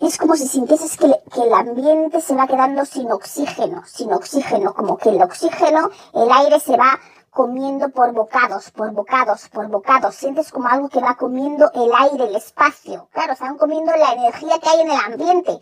Es 0.00 0.16
como 0.16 0.34
si 0.34 0.48
sintieses 0.48 0.96
que, 0.96 1.14
que, 1.32 1.42
el 1.42 1.52
ambiente 1.52 2.22
se 2.22 2.34
va 2.34 2.46
quedando 2.46 2.86
sin 2.86 3.12
oxígeno, 3.12 3.82
sin 3.86 4.12
oxígeno, 4.12 4.72
como 4.72 4.96
que 4.96 5.10
el 5.10 5.22
oxígeno, 5.22 5.90
el 6.14 6.32
aire 6.32 6.58
se 6.60 6.76
va 6.76 6.98
comiendo 7.30 7.88
por 7.90 8.12
bocados, 8.12 8.70
por 8.70 8.90
bocados, 8.92 9.48
por 9.48 9.68
bocados. 9.68 10.14
Sientes 10.14 10.50
como 10.50 10.68
algo 10.68 10.88
que 10.88 11.00
va 11.00 11.16
comiendo 11.16 11.70
el 11.74 11.90
aire, 11.94 12.24
el 12.24 12.36
espacio. 12.36 13.08
Claro, 13.12 13.32
están 13.32 13.56
comiendo 13.56 13.92
la 13.92 14.12
energía 14.12 14.58
que 14.58 14.68
hay 14.68 14.80
en 14.80 14.90
el 14.90 14.98
ambiente 14.98 15.58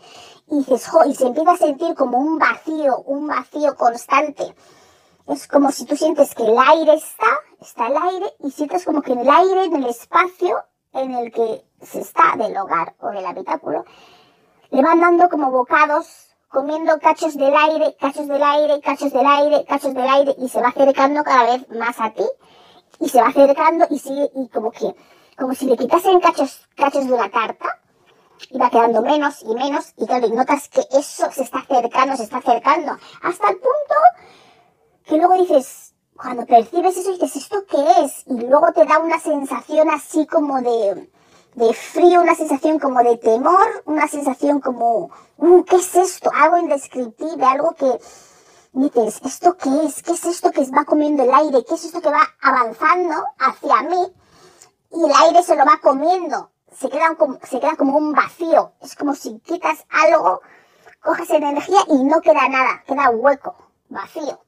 y 0.47 0.63
se 0.63 1.27
empieza 1.27 1.51
a 1.51 1.57
sentir 1.57 1.95
como 1.95 2.17
un 2.17 2.39
vacío, 2.39 2.99
un 3.05 3.27
vacío 3.27 3.75
constante. 3.75 4.55
Es 5.27 5.47
como 5.47 5.71
si 5.71 5.85
tú 5.85 5.95
sientes 5.95 6.33
que 6.33 6.43
el 6.43 6.57
aire 6.57 6.95
está, 6.95 7.27
está 7.61 7.85
el 7.85 7.97
aire, 7.97 8.33
y 8.39 8.49
sientes 8.49 8.83
como 8.83 9.03
que 9.03 9.13
en 9.13 9.19
el 9.19 9.29
aire, 9.29 9.65
en 9.65 9.75
el 9.75 9.85
espacio 9.85 10.63
en 10.91 11.13
el 11.13 11.31
que 11.31 11.63
se 11.83 12.01
está 12.01 12.35
del 12.35 12.57
hogar 12.57 12.95
o 12.99 13.09
del 13.09 13.23
habitáculo, 13.23 13.85
le 14.71 14.81
van 14.81 14.99
dando 14.99 15.29
como 15.29 15.51
bocados, 15.51 16.28
comiendo 16.49 16.99
cachos 16.99 17.37
del 17.37 17.55
aire, 17.55 17.95
cachos 17.99 18.27
del 18.27 18.41
aire, 18.41 18.81
cachos 18.81 19.13
del 19.13 19.25
aire, 19.25 19.65
cachos 19.65 19.93
del 19.93 20.09
aire, 20.09 20.35
y 20.37 20.49
se 20.49 20.61
va 20.61 20.69
acercando 20.69 21.23
cada 21.23 21.51
vez 21.51 21.69
más 21.69 21.99
a 21.99 22.11
ti, 22.11 22.25
y 22.99 23.09
se 23.09 23.21
va 23.21 23.27
acercando 23.27 23.85
y 23.89 23.99
sigue, 23.99 24.31
y 24.35 24.47
como 24.49 24.71
que, 24.71 24.95
como 25.37 25.53
si 25.53 25.67
le 25.67 25.77
quitasen 25.77 26.19
cachos, 26.19 26.67
cachos 26.75 27.07
de 27.07 27.13
una 27.13 27.29
tarta, 27.29 27.79
y 28.49 28.57
va 28.57 28.69
quedando 28.69 29.01
menos 29.01 29.43
y 29.43 29.53
menos 29.53 29.93
y 29.97 30.05
claro, 30.05 30.27
y 30.27 30.31
notas 30.31 30.69
que 30.69 30.81
eso 30.91 31.29
se 31.31 31.43
está 31.43 31.59
acercando, 31.59 32.15
se 32.17 32.23
está 32.23 32.37
acercando, 32.37 32.97
hasta 33.21 33.49
el 33.49 33.55
punto 33.55 33.95
que 35.05 35.17
luego 35.17 35.33
dices, 35.35 35.93
cuando 36.15 36.45
percibes 36.45 36.97
eso 36.97 37.11
dices, 37.11 37.35
¿esto 37.35 37.63
qué 37.69 38.03
es? 38.03 38.23
Y 38.27 38.41
luego 38.41 38.71
te 38.73 38.85
da 38.85 38.99
una 38.99 39.19
sensación 39.19 39.89
así 39.89 40.25
como 40.27 40.61
de, 40.61 41.09
de 41.59 41.73
frío, 41.73 42.21
una 42.21 42.35
sensación 42.35 42.79
como 42.79 43.03
de 43.03 43.17
temor, 43.17 43.83
una 43.85 44.07
sensación 44.07 44.59
como, 44.59 45.11
uh, 45.37 45.63
¿qué 45.65 45.75
es 45.75 45.95
esto? 45.95 46.31
Algo 46.33 46.57
indescriptible, 46.57 47.45
algo 47.45 47.75
que 47.75 47.99
dices, 48.73 49.21
¿esto 49.23 49.57
qué 49.57 49.69
es? 49.85 50.01
¿Qué 50.01 50.13
es 50.13 50.25
esto 50.25 50.51
que 50.51 50.65
va 50.71 50.85
comiendo 50.85 51.23
el 51.23 51.33
aire? 51.33 51.63
¿Qué 51.67 51.75
es 51.75 51.85
esto 51.85 52.01
que 52.01 52.09
va 52.09 52.27
avanzando 52.41 53.15
hacia 53.37 53.83
mí? 53.83 54.13
Y 54.91 55.03
el 55.03 55.11
aire 55.27 55.43
se 55.43 55.55
lo 55.55 55.65
va 55.65 55.79
comiendo 55.81 56.49
se 56.79 56.89
queda, 56.89 57.15
como, 57.15 57.39
se 57.43 57.59
queda 57.59 57.75
como 57.75 57.97
un 57.97 58.13
vacío. 58.13 58.73
Es 58.81 58.95
como 58.95 59.15
si 59.15 59.39
quitas 59.39 59.85
algo, 59.89 60.41
coges 61.01 61.29
energía 61.29 61.79
y 61.87 62.03
no 62.03 62.21
queda 62.21 62.47
nada, 62.47 62.83
queda 62.85 63.09
hueco, 63.09 63.55
vacío. 63.89 64.39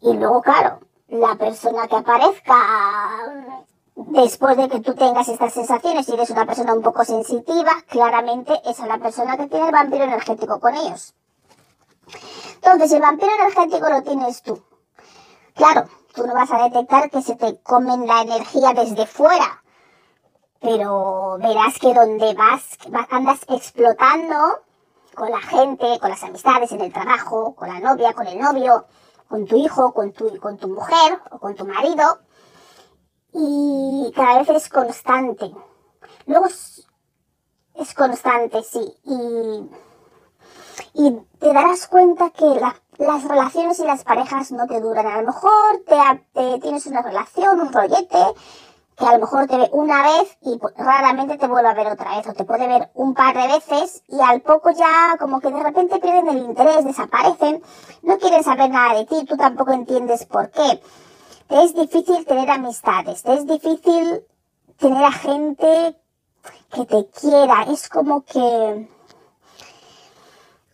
Y 0.00 0.12
luego, 0.14 0.42
claro, 0.42 0.80
la 1.08 1.36
persona 1.36 1.86
que 1.88 1.96
aparezca 1.96 2.54
después 3.96 4.56
de 4.58 4.68
que 4.68 4.80
tú 4.80 4.94
tengas 4.94 5.28
estas 5.28 5.54
sensaciones, 5.54 6.06
si 6.06 6.12
eres 6.12 6.30
una 6.30 6.46
persona 6.46 6.74
un 6.74 6.82
poco 6.82 7.04
sensitiva, 7.04 7.72
claramente 7.88 8.52
esa 8.66 8.82
es 8.82 8.88
la 8.88 8.98
persona 8.98 9.36
que 9.36 9.46
tiene 9.46 9.66
el 9.66 9.72
vampiro 9.72 10.04
energético 10.04 10.60
con 10.60 10.74
ellos. 10.74 11.14
Entonces, 12.56 12.92
el 12.92 13.00
vampiro 13.00 13.32
energético 13.32 13.88
lo 13.88 14.02
tienes 14.02 14.42
tú. 14.42 14.62
Claro, 15.54 15.88
tú 16.14 16.26
no 16.26 16.34
vas 16.34 16.50
a 16.52 16.64
detectar 16.64 17.10
que 17.10 17.22
se 17.22 17.36
te 17.36 17.58
comen 17.62 18.06
la 18.06 18.22
energía 18.22 18.74
desde 18.74 19.06
fuera, 19.06 19.62
pero 20.60 21.38
verás 21.38 21.78
que 21.78 21.94
donde 21.94 22.34
vas, 22.34 22.78
andas 23.10 23.40
explotando 23.48 24.60
con 25.14 25.30
la 25.30 25.40
gente, 25.40 25.98
con 25.98 26.10
las 26.10 26.22
amistades, 26.22 26.70
en 26.72 26.82
el 26.82 26.92
trabajo, 26.92 27.54
con 27.54 27.68
la 27.68 27.80
novia, 27.80 28.12
con 28.12 28.26
el 28.26 28.38
novio, 28.38 28.84
con 29.28 29.46
tu 29.46 29.56
hijo, 29.56 29.94
con 29.94 30.12
tu, 30.12 30.38
con 30.38 30.58
tu 30.58 30.68
mujer 30.68 31.18
o 31.30 31.38
con 31.38 31.54
tu 31.54 31.64
marido, 31.64 32.20
y 33.36 34.12
cada 34.16 34.38
vez 34.38 34.48
es 34.48 34.68
constante. 34.70 35.54
Luego 36.26 36.46
es, 36.46 37.94
constante, 37.94 38.62
sí, 38.62 38.94
y, 40.94 41.12
te 41.38 41.52
darás 41.52 41.86
cuenta 41.86 42.30
que 42.30 42.46
las 42.98 43.24
relaciones 43.24 43.78
y 43.78 43.84
las 43.84 44.02
parejas 44.04 44.50
no 44.52 44.66
te 44.66 44.80
duran. 44.80 45.06
A 45.06 45.20
lo 45.20 45.26
mejor 45.26 45.82
te 45.86 46.58
tienes 46.60 46.86
una 46.86 47.02
relación, 47.02 47.60
un 47.60 47.72
rollete, 47.72 48.18
que 48.96 49.04
a 49.04 49.12
lo 49.12 49.18
mejor 49.18 49.46
te 49.46 49.58
ve 49.58 49.68
una 49.72 50.02
vez 50.02 50.38
y 50.40 50.58
raramente 50.78 51.36
te 51.36 51.46
vuelve 51.46 51.68
a 51.68 51.74
ver 51.74 51.88
otra 51.88 52.16
vez, 52.16 52.26
o 52.26 52.32
te 52.32 52.44
puede 52.44 52.66
ver 52.66 52.90
un 52.94 53.12
par 53.12 53.36
de 53.36 53.46
veces 53.46 54.02
y 54.08 54.18
al 54.20 54.40
poco 54.40 54.70
ya 54.70 55.16
como 55.18 55.40
que 55.40 55.50
de 55.50 55.62
repente 55.62 55.98
pierden 55.98 56.28
el 56.28 56.38
interés, 56.38 56.84
desaparecen, 56.84 57.62
no 58.02 58.18
quieren 58.18 58.42
saber 58.42 58.70
nada 58.70 58.94
de 58.94 59.04
ti, 59.04 59.26
tú 59.26 59.36
tampoco 59.36 59.72
entiendes 59.72 60.24
por 60.24 60.50
qué. 60.50 60.80
Te 61.48 61.62
es 61.62 61.74
difícil 61.74 62.24
tener 62.26 62.50
amistades, 62.50 63.22
te 63.22 63.34
es 63.34 63.46
difícil 63.46 64.24
tener 64.78 65.04
a 65.04 65.12
gente 65.12 65.96
que 66.72 66.84
te 66.84 67.06
quiera, 67.06 67.62
es 67.70 67.88
como 67.88 68.24
que, 68.24 68.88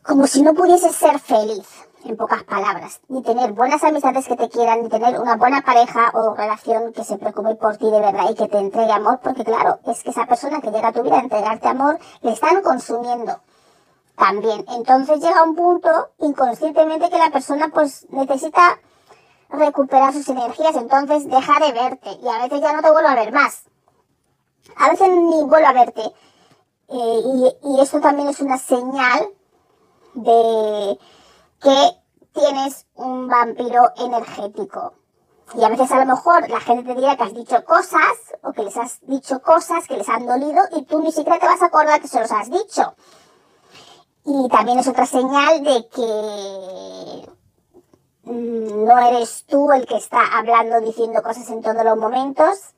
como 0.02 0.26
si 0.26 0.42
no 0.42 0.54
pudieses 0.54 0.94
ser 0.96 1.18
feliz 1.18 1.68
en 2.04 2.16
pocas 2.16 2.42
palabras, 2.44 3.00
ni 3.08 3.22
tener 3.22 3.52
buenas 3.52 3.84
amistades 3.84 4.26
que 4.26 4.36
te 4.36 4.48
quieran, 4.48 4.82
ni 4.82 4.88
tener 4.88 5.20
una 5.20 5.36
buena 5.36 5.60
pareja 5.60 6.10
o 6.14 6.34
relación 6.34 6.92
que 6.92 7.04
se 7.04 7.18
preocupe 7.18 7.54
por 7.56 7.76
ti 7.76 7.90
de 7.90 8.00
verdad 8.00 8.30
y 8.30 8.34
que 8.34 8.48
te 8.48 8.58
entregue 8.58 8.92
amor, 8.92 9.20
porque 9.22 9.44
claro, 9.44 9.78
es 9.86 10.02
que 10.02 10.10
esa 10.10 10.26
persona 10.26 10.60
que 10.62 10.70
llega 10.70 10.88
a 10.88 10.92
tu 10.92 11.02
vida 11.02 11.18
a 11.18 11.22
entregarte 11.22 11.68
amor, 11.68 11.98
le 12.22 12.32
están 12.32 12.62
consumiendo 12.62 13.40
también. 14.16 14.64
Entonces 14.68 15.20
llega 15.20 15.42
un 15.42 15.54
punto 15.54 15.90
inconscientemente 16.18 17.10
que 17.10 17.18
la 17.18 17.30
persona 17.30 17.68
pues 17.72 18.06
necesita 18.10 18.80
recuperar 19.52 20.12
sus 20.12 20.28
energías, 20.28 20.76
entonces 20.76 21.28
deja 21.28 21.60
de 21.60 21.72
verte 21.72 22.10
y 22.22 22.28
a 22.28 22.42
veces 22.42 22.60
ya 22.60 22.72
no 22.72 22.82
te 22.82 22.90
vuelve 22.90 23.08
a 23.08 23.14
ver 23.14 23.32
más. 23.32 23.64
A 24.76 24.90
veces 24.90 25.08
ni 25.08 25.42
vuelve 25.44 25.66
a 25.66 25.72
verte. 25.72 26.02
Eh, 26.88 27.22
y, 27.24 27.80
y 27.80 28.00
también 28.00 28.28
es 28.28 28.40
una 28.40 28.58
señal 28.58 29.28
de 30.14 30.98
que 31.60 32.02
tienes 32.32 32.86
un 32.94 33.28
vampiro 33.28 33.92
energético. 33.96 34.94
Y 35.54 35.64
a 35.64 35.68
veces 35.68 35.90
a 35.92 35.98
lo 35.98 36.06
mejor 36.06 36.48
la 36.48 36.60
gente 36.60 36.94
te 36.94 36.98
dirá 36.98 37.16
que 37.16 37.24
has 37.24 37.34
dicho 37.34 37.62
cosas 37.64 38.16
o 38.42 38.52
que 38.52 38.62
les 38.62 38.76
has 38.76 39.00
dicho 39.02 39.42
cosas 39.42 39.86
que 39.86 39.98
les 39.98 40.08
han 40.08 40.26
dolido 40.26 40.62
y 40.72 40.82
tú 40.84 41.00
ni 41.02 41.12
siquiera 41.12 41.38
te 41.38 41.46
vas 41.46 41.60
a 41.60 41.66
acordar 41.66 42.00
que 42.00 42.08
se 42.08 42.20
los 42.20 42.32
has 42.32 42.50
dicho. 42.50 42.94
Y 44.24 44.48
también 44.48 44.78
es 44.78 44.88
otra 44.88 45.04
señal 45.04 45.62
de 45.62 45.88
que 45.88 47.31
no 48.32 48.98
eres 48.98 49.44
tú 49.46 49.70
el 49.72 49.86
que 49.86 49.96
está 49.96 50.38
hablando, 50.38 50.80
diciendo 50.80 51.22
cosas 51.22 51.48
en 51.50 51.62
todos 51.62 51.84
los 51.84 51.96
momentos. 51.96 52.74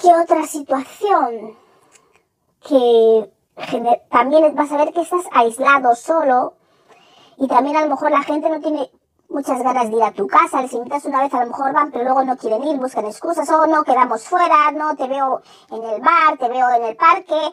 ¿Qué 0.00 0.08
otra 0.14 0.46
situación? 0.46 1.56
Que 2.60 3.30
también 4.10 4.54
vas 4.54 4.72
a 4.72 4.76
ver 4.76 4.92
que 4.92 5.02
estás 5.02 5.24
aislado 5.32 5.94
solo 5.94 6.54
y 7.36 7.46
también 7.48 7.76
a 7.76 7.82
lo 7.82 7.90
mejor 7.90 8.10
la 8.10 8.22
gente 8.22 8.48
no 8.48 8.60
tiene 8.60 8.90
muchas 9.28 9.62
ganas 9.62 9.90
de 9.90 9.96
ir 9.96 10.02
a 10.02 10.12
tu 10.12 10.26
casa, 10.26 10.62
les 10.62 10.72
invitas 10.72 11.04
una 11.06 11.22
vez, 11.22 11.34
a 11.34 11.40
lo 11.40 11.50
mejor 11.50 11.72
van, 11.72 11.90
pero 11.90 12.04
luego 12.04 12.24
no 12.24 12.36
quieren 12.36 12.62
ir, 12.64 12.76
buscan 12.78 13.06
excusas, 13.06 13.48
o 13.50 13.66
no, 13.66 13.82
quedamos 13.82 14.22
fuera, 14.22 14.70
no, 14.72 14.94
te 14.94 15.08
veo 15.08 15.42
en 15.70 15.82
el 15.82 16.00
bar, 16.00 16.38
te 16.38 16.48
veo 16.48 16.68
en 16.70 16.84
el 16.84 16.96
parque. 16.96 17.52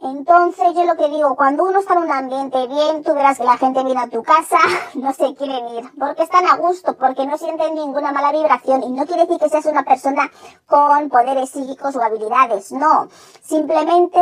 Entonces 0.00 0.74
yo 0.74 0.84
lo 0.84 0.96
que 0.96 1.08
digo, 1.08 1.34
cuando 1.34 1.64
uno 1.64 1.80
está 1.80 1.94
en 1.94 2.04
un 2.04 2.12
ambiente 2.12 2.66
bien, 2.68 3.02
tú 3.02 3.14
verás 3.14 3.38
que 3.38 3.44
la 3.44 3.56
gente 3.56 3.82
viene 3.82 4.00
a 4.00 4.08
tu 4.08 4.22
casa, 4.22 4.58
no 4.94 5.12
se 5.12 5.34
quieren 5.34 5.68
ir, 5.70 5.90
porque 5.98 6.22
están 6.22 6.46
a 6.46 6.56
gusto, 6.56 6.96
porque 6.96 7.26
no 7.26 7.36
sienten 7.36 7.74
ninguna 7.74 8.12
mala 8.12 8.30
vibración 8.30 8.84
y 8.84 8.90
no 8.90 9.06
quiere 9.06 9.22
decir 9.22 9.38
que 9.38 9.48
seas 9.48 9.66
una 9.66 9.82
persona 9.82 10.30
con 10.66 11.08
poderes 11.08 11.50
psíquicos 11.50 11.96
o 11.96 12.02
habilidades, 12.02 12.70
no, 12.70 13.08
simplemente 13.42 14.20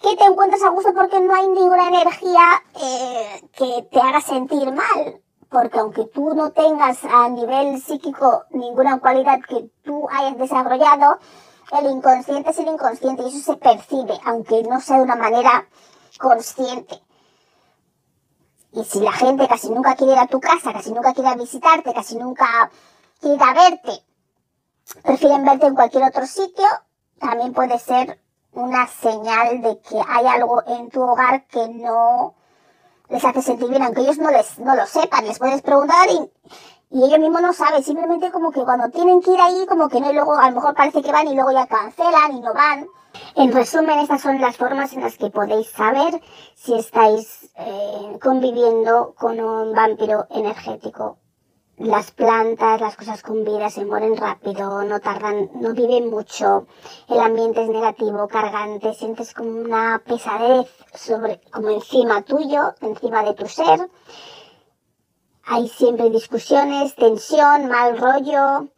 que 0.00 0.16
te 0.16 0.24
encuentras 0.24 0.62
a 0.62 0.70
gusto 0.70 0.92
porque 0.94 1.20
no 1.20 1.34
hay 1.34 1.48
ninguna 1.48 1.88
energía 1.88 2.62
eh, 2.82 3.48
que 3.56 3.86
te 3.90 4.00
haga 4.00 4.20
sentir 4.20 4.72
mal. 4.72 5.20
Porque 5.50 5.80
aunque 5.80 6.04
tú 6.06 6.32
no 6.34 6.52
tengas 6.52 7.04
a 7.04 7.28
nivel 7.28 7.82
psíquico 7.82 8.44
ninguna 8.50 9.00
cualidad 9.00 9.40
que 9.46 9.68
tú 9.82 10.06
hayas 10.08 10.38
desarrollado, 10.38 11.18
el 11.72 11.86
inconsciente 11.86 12.50
es 12.50 12.58
el 12.58 12.68
inconsciente 12.68 13.22
y 13.22 13.28
eso 13.28 13.52
se 13.52 13.56
percibe, 13.56 14.18
aunque 14.24 14.62
no 14.62 14.80
sea 14.80 14.96
de 14.96 15.02
una 15.02 15.16
manera 15.16 15.68
consciente. 16.18 17.00
Y 18.72 18.84
si 18.84 19.00
la 19.00 19.12
gente 19.12 19.48
casi 19.48 19.70
nunca 19.70 19.96
quiere 19.96 20.12
ir 20.12 20.18
a 20.18 20.26
tu 20.26 20.40
casa, 20.40 20.72
casi 20.72 20.92
nunca 20.92 21.12
quiere 21.12 21.34
visitarte, 21.36 21.92
casi 21.92 22.16
nunca 22.16 22.70
quiere 23.20 23.36
ir 23.36 23.42
a 23.42 23.54
verte, 23.54 24.04
prefieren 25.02 25.44
verte 25.44 25.66
en 25.66 25.74
cualquier 25.74 26.04
otro 26.04 26.26
sitio, 26.26 26.66
también 27.18 27.52
puede 27.52 27.78
ser 27.78 28.20
una 28.52 28.86
señal 28.86 29.62
de 29.62 29.80
que 29.80 30.00
hay 30.08 30.26
algo 30.26 30.62
en 30.66 30.88
tu 30.90 31.02
hogar 31.02 31.46
que 31.46 31.68
no 31.68 32.34
les 33.08 33.24
hace 33.24 33.42
sentir 33.42 33.68
bien, 33.68 33.82
aunque 33.82 34.02
ellos 34.02 34.18
no, 34.18 34.30
les, 34.30 34.58
no 34.58 34.74
lo 34.76 34.86
sepan, 34.86 35.26
les 35.26 35.38
puedes 35.38 35.62
preguntar 35.62 36.08
y, 36.10 36.30
y 36.90 37.04
ellos 37.04 37.18
mismos 37.18 37.42
no 37.42 37.52
saben, 37.52 37.82
simplemente 37.82 38.30
como 38.30 38.50
que 38.50 38.62
cuando 38.62 38.88
tienen 38.90 39.20
que 39.20 39.32
ir 39.32 39.40
ahí, 39.40 39.66
como 39.66 39.88
que 39.88 40.00
no, 40.00 40.10
y 40.10 40.14
luego 40.14 40.36
a 40.36 40.48
lo 40.50 40.56
mejor 40.56 40.74
parece 40.74 41.02
que 41.02 41.12
van 41.12 41.28
y 41.28 41.34
luego 41.34 41.52
ya 41.52 41.66
cancelan 41.66 42.32
y 42.36 42.40
no 42.40 42.52
van. 42.52 42.88
En 43.34 43.52
resumen, 43.52 43.98
estas 43.98 44.22
son 44.22 44.40
las 44.40 44.56
formas 44.56 44.92
en 44.92 45.02
las 45.02 45.16
que 45.16 45.30
podéis 45.30 45.68
saber 45.70 46.20
si 46.54 46.74
estáis 46.74 47.50
eh, 47.56 48.18
conviviendo 48.20 49.14
con 49.18 49.40
un 49.40 49.72
vampiro 49.74 50.26
energético 50.30 51.18
las 51.80 52.10
plantas, 52.10 52.78
las 52.78 52.94
cosas 52.94 53.22
con 53.22 53.42
vida 53.42 53.70
se 53.70 53.86
mueren 53.86 54.14
rápido, 54.14 54.84
no 54.84 55.00
tardan, 55.00 55.48
no 55.54 55.72
viven 55.72 56.10
mucho, 56.10 56.66
el 57.08 57.18
ambiente 57.18 57.62
es 57.62 57.70
negativo, 57.70 58.28
cargante, 58.28 58.92
sientes 58.92 59.32
como 59.32 59.52
una 59.52 60.02
pesadez 60.04 60.68
sobre, 60.94 61.40
como 61.50 61.70
encima 61.70 62.20
tuyo, 62.20 62.74
encima 62.82 63.22
de 63.22 63.32
tu 63.32 63.48
ser. 63.48 63.88
Hay 65.46 65.68
siempre 65.68 66.10
discusiones, 66.10 66.94
tensión, 66.94 67.68
mal 67.68 67.98
rollo, 67.98 68.68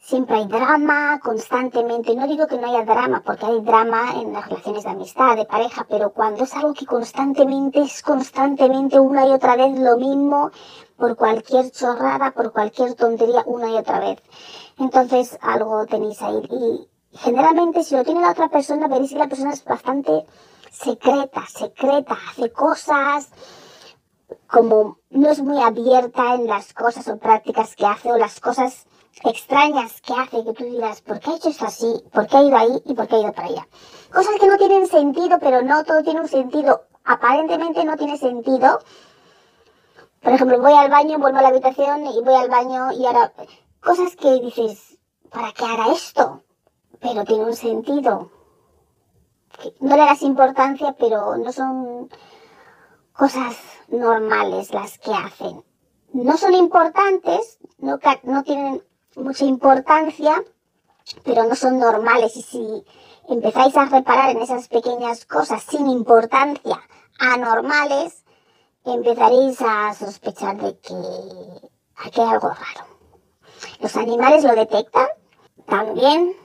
siempre 0.00 0.36
hay 0.36 0.46
drama 0.46 1.18
constantemente. 1.20 2.14
No 2.14 2.26
digo 2.26 2.46
que 2.46 2.58
no 2.58 2.68
haya 2.68 2.84
drama, 2.84 3.22
porque 3.24 3.46
hay 3.46 3.60
drama 3.60 4.12
en 4.20 4.32
las 4.32 4.48
relaciones 4.48 4.84
de 4.84 4.90
amistad, 4.90 5.36
de 5.36 5.44
pareja, 5.44 5.86
pero 5.88 6.10
cuando 6.10 6.44
es 6.44 6.54
algo 6.54 6.74
que 6.74 6.86
constantemente 6.86 7.80
es 7.80 8.02
constantemente 8.02 9.00
una 9.00 9.26
y 9.26 9.32
otra 9.32 9.56
vez 9.56 9.78
lo 9.78 9.96
mismo, 9.96 10.50
por 10.96 11.16
cualquier 11.16 11.70
chorrada, 11.70 12.30
por 12.32 12.52
cualquier 12.52 12.94
tontería 12.94 13.42
una 13.46 13.70
y 13.70 13.76
otra 13.76 14.00
vez. 14.00 14.22
Entonces 14.78 15.38
algo 15.40 15.86
tenéis 15.86 16.22
ahí. 16.22 16.42
Y 16.50 16.88
generalmente 17.18 17.82
si 17.82 17.96
lo 17.96 18.04
tiene 18.04 18.20
la 18.20 18.30
otra 18.30 18.48
persona, 18.48 18.88
veréis 18.88 19.12
que 19.12 19.18
la 19.18 19.28
persona 19.28 19.52
es 19.52 19.64
bastante 19.64 20.26
secreta, 20.70 21.44
secreta, 21.46 22.16
hace 22.30 22.52
cosas 22.52 23.28
como 24.46 24.98
no 25.10 25.30
es 25.30 25.40
muy 25.40 25.60
abierta 25.62 26.34
en 26.34 26.46
las 26.46 26.72
cosas 26.72 27.08
o 27.08 27.18
prácticas 27.18 27.76
que 27.76 27.86
hace 27.86 28.12
o 28.12 28.16
las 28.16 28.40
cosas 28.40 28.86
extrañas 29.24 30.00
que 30.00 30.12
hace 30.12 30.44
que 30.44 30.52
tú 30.52 30.64
dirás, 30.64 31.00
¿por 31.02 31.20
qué 31.20 31.30
ha 31.30 31.36
hecho 31.36 31.50
esto 31.50 31.66
así? 31.66 32.04
¿Por 32.12 32.26
qué 32.26 32.36
ha 32.36 32.42
ido 32.42 32.56
ahí? 32.56 32.82
¿Y 32.84 32.94
por 32.94 33.06
qué 33.06 33.16
ha 33.16 33.20
ido 33.20 33.32
para 33.32 33.48
allá? 33.48 33.68
Cosas 34.12 34.34
que 34.40 34.46
no 34.46 34.56
tienen 34.56 34.86
sentido, 34.86 35.38
pero 35.40 35.62
no 35.62 35.84
todo 35.84 36.02
tiene 36.02 36.20
un 36.20 36.28
sentido. 36.28 36.84
Aparentemente 37.04 37.84
no 37.84 37.96
tiene 37.96 38.16
sentido, 38.16 38.80
por 40.24 40.32
ejemplo, 40.32 40.58
voy 40.58 40.72
al 40.72 40.90
baño, 40.90 41.18
vuelvo 41.18 41.38
a 41.38 41.42
la 41.42 41.48
habitación 41.48 42.06
y 42.06 42.22
voy 42.22 42.34
al 42.34 42.48
baño 42.48 42.92
y 42.92 43.04
ahora 43.04 43.30
cosas 43.80 44.16
que 44.16 44.40
dices, 44.40 44.98
¿para 45.30 45.52
qué 45.52 45.66
hará 45.66 45.92
esto? 45.92 46.42
Pero 46.98 47.24
tiene 47.24 47.44
un 47.44 47.54
sentido. 47.54 48.30
No 49.80 49.96
le 49.96 50.02
das 50.02 50.22
importancia, 50.22 50.96
pero 50.98 51.36
no 51.36 51.52
son 51.52 52.08
cosas 53.14 53.56
normales 53.88 54.72
las 54.72 54.98
que 54.98 55.12
hacen. 55.12 55.64
No 56.12 56.36
son 56.36 56.54
importantes, 56.54 57.58
no, 57.78 57.98
no 58.24 58.42
tienen 58.42 58.82
mucha 59.16 59.44
importancia, 59.44 60.42
pero 61.24 61.44
no 61.44 61.54
son 61.54 61.78
normales. 61.78 62.36
Y 62.36 62.42
si 62.42 62.84
empezáis 63.28 63.76
a 63.76 63.86
reparar 63.86 64.30
en 64.30 64.42
esas 64.42 64.68
pequeñas 64.68 65.24
cosas 65.24 65.62
sin 65.62 65.88
importancia, 65.88 66.80
anormales, 67.18 68.24
empezaréis 68.84 69.60
a 69.60 69.94
sospechar 69.94 70.56
de 70.56 70.78
que 70.78 70.94
aquí 71.96 72.20
hay 72.20 72.28
algo 72.28 72.48
raro. 72.48 72.86
Los 73.80 73.96
animales 73.96 74.44
lo 74.44 74.54
detectan 74.54 75.08
también, 75.66 76.36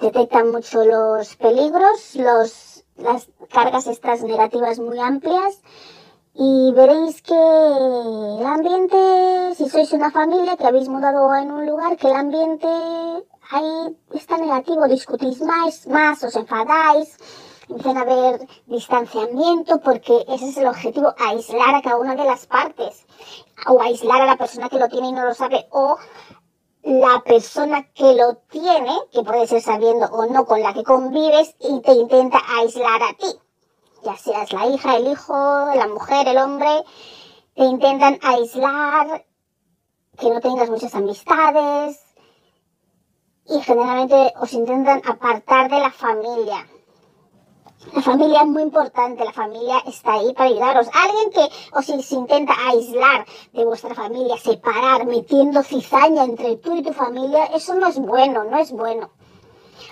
detectan 0.00 0.50
mucho 0.50 0.84
los 0.84 1.36
peligros, 1.36 2.14
los, 2.16 2.75
las 2.98 3.28
cargas 3.52 3.86
estas 3.86 4.22
negativas 4.22 4.78
muy 4.78 4.98
amplias 4.98 5.60
y 6.34 6.72
veréis 6.72 7.22
que 7.22 7.34
el 7.34 8.44
ambiente, 8.44 9.54
si 9.54 9.68
sois 9.68 9.92
una 9.92 10.10
familia 10.10 10.56
que 10.56 10.66
habéis 10.66 10.88
mudado 10.88 11.34
en 11.34 11.50
un 11.50 11.64
lugar, 11.64 11.96
que 11.96 12.08
el 12.08 12.14
ambiente 12.14 12.68
ahí 13.50 13.96
está 14.12 14.36
negativo, 14.36 14.86
discutís 14.86 15.40
más, 15.40 15.86
más 15.86 16.22
os 16.24 16.36
enfadáis, 16.36 17.16
empiezan 17.68 17.96
a 17.96 18.02
haber 18.02 18.46
distanciamiento 18.66 19.80
porque 19.80 20.24
ese 20.28 20.50
es 20.50 20.56
el 20.58 20.66
objetivo, 20.66 21.14
aislar 21.18 21.74
a 21.74 21.82
cada 21.82 21.96
una 21.96 22.14
de 22.14 22.24
las 22.24 22.46
partes 22.46 23.06
o 23.66 23.80
aislar 23.80 24.20
a 24.20 24.26
la 24.26 24.36
persona 24.36 24.68
que 24.68 24.78
lo 24.78 24.88
tiene 24.88 25.08
y 25.08 25.12
no 25.12 25.24
lo 25.24 25.34
sabe 25.34 25.66
o 25.70 25.96
la 26.86 27.20
persona 27.24 27.82
que 27.94 28.14
lo 28.14 28.36
tiene, 28.48 28.96
que 29.12 29.24
puede 29.24 29.48
ser 29.48 29.60
sabiendo 29.60 30.06
o 30.06 30.26
no 30.26 30.46
con 30.46 30.62
la 30.62 30.72
que 30.72 30.84
convives 30.84 31.56
y 31.58 31.80
te 31.80 31.92
intenta 31.92 32.38
aislar 32.58 33.02
a 33.02 33.12
ti. 33.14 33.26
Ya 34.04 34.16
seas 34.16 34.52
la 34.52 34.66
hija, 34.66 34.96
el 34.96 35.08
hijo, 35.08 35.34
la 35.74 35.88
mujer, 35.88 36.28
el 36.28 36.38
hombre, 36.38 36.84
te 37.56 37.64
intentan 37.64 38.20
aislar, 38.22 39.26
que 40.16 40.30
no 40.30 40.40
tengas 40.40 40.70
muchas 40.70 40.94
amistades 40.94 42.00
y 43.48 43.60
generalmente 43.62 44.32
os 44.40 44.52
intentan 44.52 45.02
apartar 45.04 45.68
de 45.68 45.80
la 45.80 45.90
familia. 45.90 46.68
La 47.92 48.02
familia 48.02 48.40
es 48.40 48.46
muy 48.46 48.62
importante, 48.62 49.24
la 49.24 49.32
familia 49.32 49.78
está 49.86 50.14
ahí 50.14 50.32
para 50.32 50.48
ayudaros. 50.48 50.88
Alguien 50.94 51.30
que 51.30 51.48
os 51.72 52.12
intenta 52.12 52.54
aislar 52.68 53.26
de 53.52 53.64
vuestra 53.64 53.94
familia, 53.94 54.36
separar, 54.38 55.06
metiendo 55.06 55.62
cizaña 55.62 56.24
entre 56.24 56.56
tú 56.56 56.74
y 56.76 56.82
tu 56.82 56.92
familia, 56.92 57.44
eso 57.46 57.74
no 57.74 57.86
es 57.86 57.98
bueno, 57.98 58.44
no 58.44 58.58
es 58.58 58.72
bueno. 58.72 59.10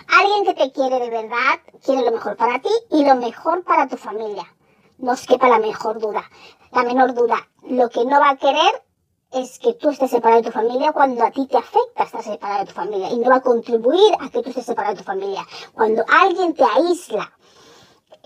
Alguien 0.08 0.44
que 0.44 0.54
te 0.54 0.72
quiere 0.72 0.98
de 0.98 1.10
verdad, 1.10 1.60
quiere 1.84 2.04
lo 2.04 2.12
mejor 2.12 2.36
para 2.36 2.58
ti 2.60 2.70
y 2.90 3.04
lo 3.04 3.16
mejor 3.16 3.62
para 3.64 3.86
tu 3.86 3.96
familia. 3.96 4.44
No 4.98 5.12
os 5.12 5.26
quepa 5.26 5.48
la 5.48 5.58
mejor 5.58 5.98
duda, 5.98 6.24
la 6.72 6.82
menor 6.82 7.14
duda. 7.14 7.36
Lo 7.62 7.90
que 7.90 8.04
no 8.04 8.18
va 8.18 8.30
a 8.30 8.36
querer 8.36 8.82
es 9.32 9.58
que 9.58 9.74
tú 9.74 9.90
estés 9.90 10.10
separado 10.10 10.42
de 10.42 10.48
tu 10.48 10.52
familia 10.52 10.92
cuando 10.92 11.24
a 11.24 11.30
ti 11.30 11.46
te 11.46 11.56
afecta 11.58 12.04
estar 12.04 12.22
separado 12.22 12.60
de 12.60 12.66
tu 12.66 12.74
familia 12.74 13.10
y 13.10 13.18
no 13.18 13.30
va 13.30 13.36
a 13.36 13.42
contribuir 13.42 14.14
a 14.20 14.30
que 14.30 14.42
tú 14.42 14.50
estés 14.50 14.66
separado 14.66 14.94
de 14.94 15.02
tu 15.02 15.04
familia. 15.04 15.46
Cuando 15.74 16.04
alguien 16.08 16.54
te 16.54 16.64
aísla, 16.64 17.32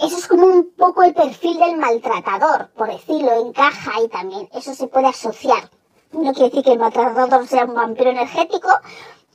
eso 0.01 0.17
es 0.17 0.29
como 0.29 0.47
un 0.47 0.73
poco 0.77 1.03
el 1.03 1.15
perfil 1.15 1.59
del 1.59 1.77
maltratador, 1.77 2.71
por 2.77 2.89
decirlo, 2.89 3.33
encaja 3.33 3.97
ahí 3.97 4.09
también. 4.09 4.49
Eso 4.53 4.75
se 4.75 4.87
puede 4.87 5.09
asociar. 5.09 5.71
No 6.13 6.33
quiere 6.33 6.51
decir 6.51 6.65
que 6.65 6.73
el 6.73 6.79
maltratador 6.79 7.47
sea 7.47 7.65
un 7.65 7.75
vampiro 7.75 8.11
energético, 8.11 8.69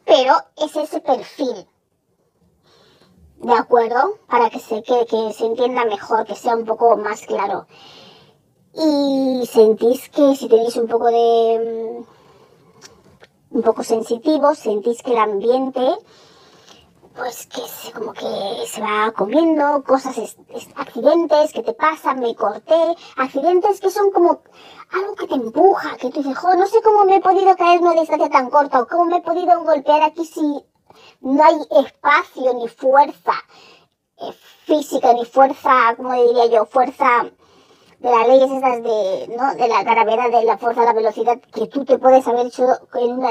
pero 0.05 0.35
es 0.57 0.75
ese 0.75 0.99
perfil. 1.01 1.67
¿De 3.37 3.53
acuerdo? 3.53 4.19
Para 4.27 4.49
que 4.49 4.59
se, 4.59 4.81
que, 4.83 5.05
que 5.05 5.33
se 5.33 5.45
entienda 5.45 5.83
mejor, 5.83 6.25
que 6.25 6.35
sea 6.35 6.55
un 6.55 6.65
poco 6.65 6.95
más 6.95 7.21
claro. 7.25 7.67
Y 8.73 9.45
sentís 9.45 10.09
que 10.09 10.35
si 10.35 10.47
tenéis 10.47 10.77
un 10.77 10.87
poco 10.87 11.07
de... 11.07 11.99
Mm, 11.99 13.57
un 13.57 13.61
poco 13.61 13.83
sensitivo, 13.83 14.55
sentís 14.55 15.03
que 15.03 15.11
el 15.11 15.19
ambiente 15.19 15.95
pues 17.15 17.45
que 17.47 17.61
se, 17.67 17.91
como 17.91 18.13
que 18.13 18.65
se 18.67 18.81
va 18.81 19.11
comiendo, 19.11 19.83
cosas, 19.83 20.17
accidentes 20.75 21.53
que 21.53 21.63
te 21.63 21.73
pasan, 21.73 22.19
me 22.19 22.35
corté, 22.35 22.95
accidentes 23.17 23.79
que 23.79 23.91
son 23.91 24.11
como 24.11 24.41
algo 24.91 25.15
que 25.15 25.27
te 25.27 25.35
empuja, 25.35 25.97
que 25.97 26.09
tú 26.09 26.23
dices, 26.23 26.37
no 26.43 26.67
sé 26.67 26.81
cómo 26.81 27.05
me 27.05 27.17
he 27.17 27.21
podido 27.21 27.55
caer 27.55 27.81
una 27.81 27.93
distancia 27.93 28.29
tan 28.29 28.49
corta, 28.49 28.81
o 28.81 28.87
cómo 28.87 29.05
me 29.05 29.17
he 29.17 29.21
podido 29.21 29.63
golpear 29.63 30.01
aquí 30.03 30.25
si 30.25 30.65
no 31.21 31.43
hay 31.43 31.55
espacio 31.85 32.53
ni 32.53 32.67
fuerza 32.67 33.33
eh, 34.17 34.33
física, 34.65 35.13
ni 35.13 35.25
fuerza, 35.25 35.95
como 35.95 36.13
diría 36.13 36.47
yo, 36.47 36.65
fuerza 36.65 37.25
de 38.03 38.11
las 38.11 38.27
leyes 38.27 38.51
estas 38.51 38.83
de, 38.83 39.33
¿no? 39.37 39.55
de 39.55 39.67
la 39.69 39.81
gravedad, 39.81 40.29
de 40.29 40.43
la 40.43 40.57
fuerza, 40.57 40.81
de 40.81 40.87
la 40.87 40.93
velocidad, 40.93 41.39
que 41.39 41.67
tú 41.67 41.85
te 41.85 41.97
puedes 41.97 42.27
haber 42.27 42.47
hecho 42.47 42.67
en 42.95 43.13
una, 43.13 43.29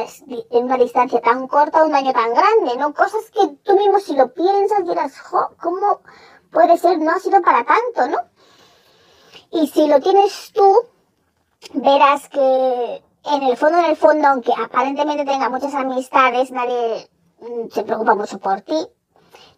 en 0.51 0.65
una 0.65 0.79
distancia 0.79 1.21
tan 1.21 1.47
corta 1.47 1.85
un 1.85 1.93
daño 1.93 2.11
tan 2.15 2.33
grande, 2.33 2.79
¿no? 2.79 2.95
Cosas 2.95 3.31
que 3.35 3.49
tú 3.63 3.77
mismo 3.77 3.99
si 3.99 4.17
lo 4.17 4.33
piensas 4.33 4.87
dirás, 4.87 5.21
jo, 5.21 5.51
¿cómo 5.61 6.01
puede 6.51 6.79
ser? 6.79 6.99
No 6.99 7.11
ha 7.11 7.19
sido 7.19 7.43
para 7.43 7.67
tanto, 7.67 8.09
¿no? 8.09 8.19
Y 9.51 9.67
si 9.67 9.89
lo 9.89 10.01
tienes 10.01 10.53
tú, 10.55 10.75
verás 11.75 12.31
que 12.31 13.03
en 13.25 13.43
el 13.43 13.59
fondo, 13.59 13.79
en 13.79 13.85
el 13.85 13.97
fondo, 13.97 14.27
aunque 14.27 14.53
aparentemente 14.57 15.27
tenga 15.27 15.51
muchas 15.51 15.75
amistades, 15.75 16.51
nadie 16.51 17.11
mm, 17.41 17.69
se 17.71 17.83
preocupa 17.83 18.15
mucho 18.15 18.39
por 18.39 18.63
ti, 18.63 18.89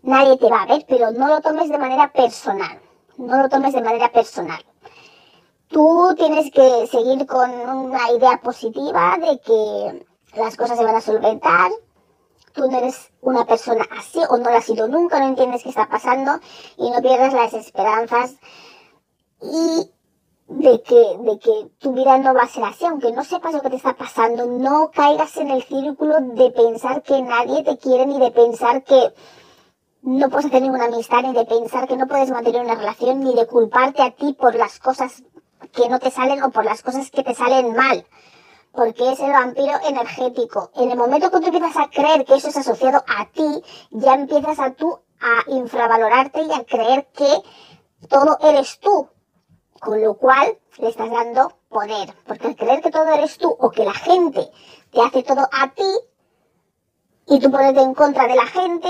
nadie 0.03 0.37
te 0.39 0.51
va 0.51 0.63
a 0.63 0.67
ver, 0.67 0.85
pero 0.89 1.13
no 1.13 1.29
lo 1.29 1.41
tomes 1.41 1.69
de 1.69 1.79
manera 1.79 2.13
personal, 2.13 2.81
no 3.17 3.41
lo 3.41 3.49
tomes 3.49 3.73
de 3.75 3.81
manera 3.81 4.11
personal. 4.11 4.59
Tú 5.75 6.15
tienes 6.17 6.53
que 6.53 6.87
seguir 6.87 7.27
con 7.27 7.51
una 7.51 8.13
idea 8.13 8.41
positiva 8.41 9.19
de 9.19 9.41
que 9.41 10.07
las 10.39 10.57
cosas 10.57 10.79
se 10.79 10.85
van 10.85 10.95
a 10.95 11.01
solventar. 11.01 11.73
Tú 12.53 12.71
no 12.71 12.79
eres 12.79 13.11
una 13.21 13.45
persona 13.45 13.85
así 13.91 14.21
o 14.31 14.37
no 14.37 14.51
lo 14.51 14.57
has 14.57 14.67
sido 14.67 14.87
nunca, 14.87 15.19
no 15.19 15.27
entiendes 15.27 15.65
qué 15.65 15.71
está 15.71 15.89
pasando 15.89 16.39
y 16.77 16.91
no 16.93 17.03
pierdas 17.03 17.33
las 17.33 17.55
esperanzas 17.55 18.37
y 19.43 19.91
de 20.47 20.81
que, 20.81 21.19
de 21.19 21.39
que 21.41 21.71
tu 21.81 21.93
vida 21.93 22.19
no 22.19 22.35
va 22.35 22.43
a 22.43 22.49
ser 22.49 22.63
así, 22.63 22.87
aunque 22.87 23.11
no 23.11 23.25
sepas 23.25 23.53
lo 23.53 23.61
que 23.61 23.71
te 23.71 23.77
está 23.77 23.97
pasando, 23.97 24.47
no 24.47 24.93
caigas 24.93 25.37
en 25.39 25.51
el 25.51 25.65
círculo 25.65 26.21
de 26.21 26.53
pensar 26.53 27.03
que 27.03 27.21
nadie 27.21 27.65
te 27.65 27.79
quiere 27.79 28.07
ni 28.07 28.21
de 28.21 28.31
pensar 28.31 28.85
que 28.85 29.13
no 30.03 30.31
puedes 30.31 30.47
hacer 30.47 30.63
ninguna 30.63 30.85
amistad 30.85 31.23
ni 31.23 31.33
de 31.33 31.47
pensar 31.47 31.89
que 31.89 31.97
no 31.97 32.07
puedes 32.07 32.31
mantener 32.31 32.63
una 32.63 32.77
relación 32.77 33.19
ni 33.19 33.35
de 33.35 33.49
culparte 33.49 34.03
a 34.03 34.13
ti 34.13 34.35
por 34.35 34.55
las 34.55 34.79
cosas 34.79 35.25
que 35.75 35.89
no 35.89 35.99
te 35.99 36.11
salen 36.11 36.43
o 36.43 36.51
por 36.51 36.65
las 36.65 36.83
cosas 36.83 37.11
que 37.11 37.23
te 37.23 37.35
salen 37.35 37.75
mal. 37.75 38.07
Porque 38.73 39.13
es 39.13 39.21
el 39.21 39.31
vampiro 39.31 39.79
energético. 39.87 40.71
En 40.75 40.91
el 40.91 40.99
momento 40.99 41.31
que 41.31 41.41
tú 41.41 41.47
empiezas 41.47 41.77
a 41.77 41.91
creer 41.91 42.25
que 42.25 42.35
eso 42.35 42.49
es 42.49 42.57
asociado 42.57 43.05
a 43.07 43.27
ti, 43.31 43.63
ya 43.91 44.15
empiezas 44.15 44.59
a 44.59 44.73
tú 44.73 44.99
a 45.21 45.51
infravalorarte 45.51 46.43
y 46.43 46.53
a 46.53 46.65
creer 46.65 47.07
que 47.13 47.43
todo 48.09 48.39
eres 48.43 48.79
tú. 48.81 49.09
Con 49.81 50.03
lo 50.03 50.15
cual 50.15 50.59
le 50.79 50.89
estás 50.89 51.11
dando 51.11 51.53
poder. 51.69 52.15
Porque 52.27 52.49
al 52.49 52.57
creer 52.57 52.83
que 52.83 52.91
todo 52.91 53.09
eres 53.13 53.39
tú 53.39 53.55
o 53.59 53.71
que 53.71 53.85
la 53.85 53.95
gente 53.95 54.51
te 54.91 55.03
hace 55.03 55.23
todo 55.23 55.49
a 55.53 55.71
ti 55.73 55.93
y 57.27 57.41
tú 57.41 57.51
ponerte 57.51 57.81
en 57.81 57.95
contra 57.95 58.27
de 58.27 58.35
la 58.35 58.47
gente, 58.47 58.89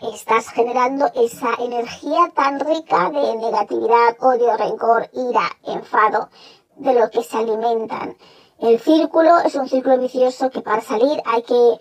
estás 0.00 0.48
generando 0.48 1.10
esa 1.14 1.54
energía 1.58 2.32
tan 2.34 2.60
rica 2.60 3.10
de 3.10 3.36
negatividad, 3.36 4.16
odio, 4.20 4.56
rencor, 4.56 5.10
ira, 5.12 5.48
enfado, 5.64 6.28
de 6.76 6.94
lo 6.94 7.10
que 7.10 7.22
se 7.22 7.36
alimentan. 7.36 8.16
El 8.58 8.80
círculo 8.80 9.38
es 9.40 9.54
un 9.54 9.68
círculo 9.68 9.98
vicioso 9.98 10.50
que 10.50 10.62
para 10.62 10.80
salir 10.80 11.20
hay 11.26 11.42
que 11.42 11.78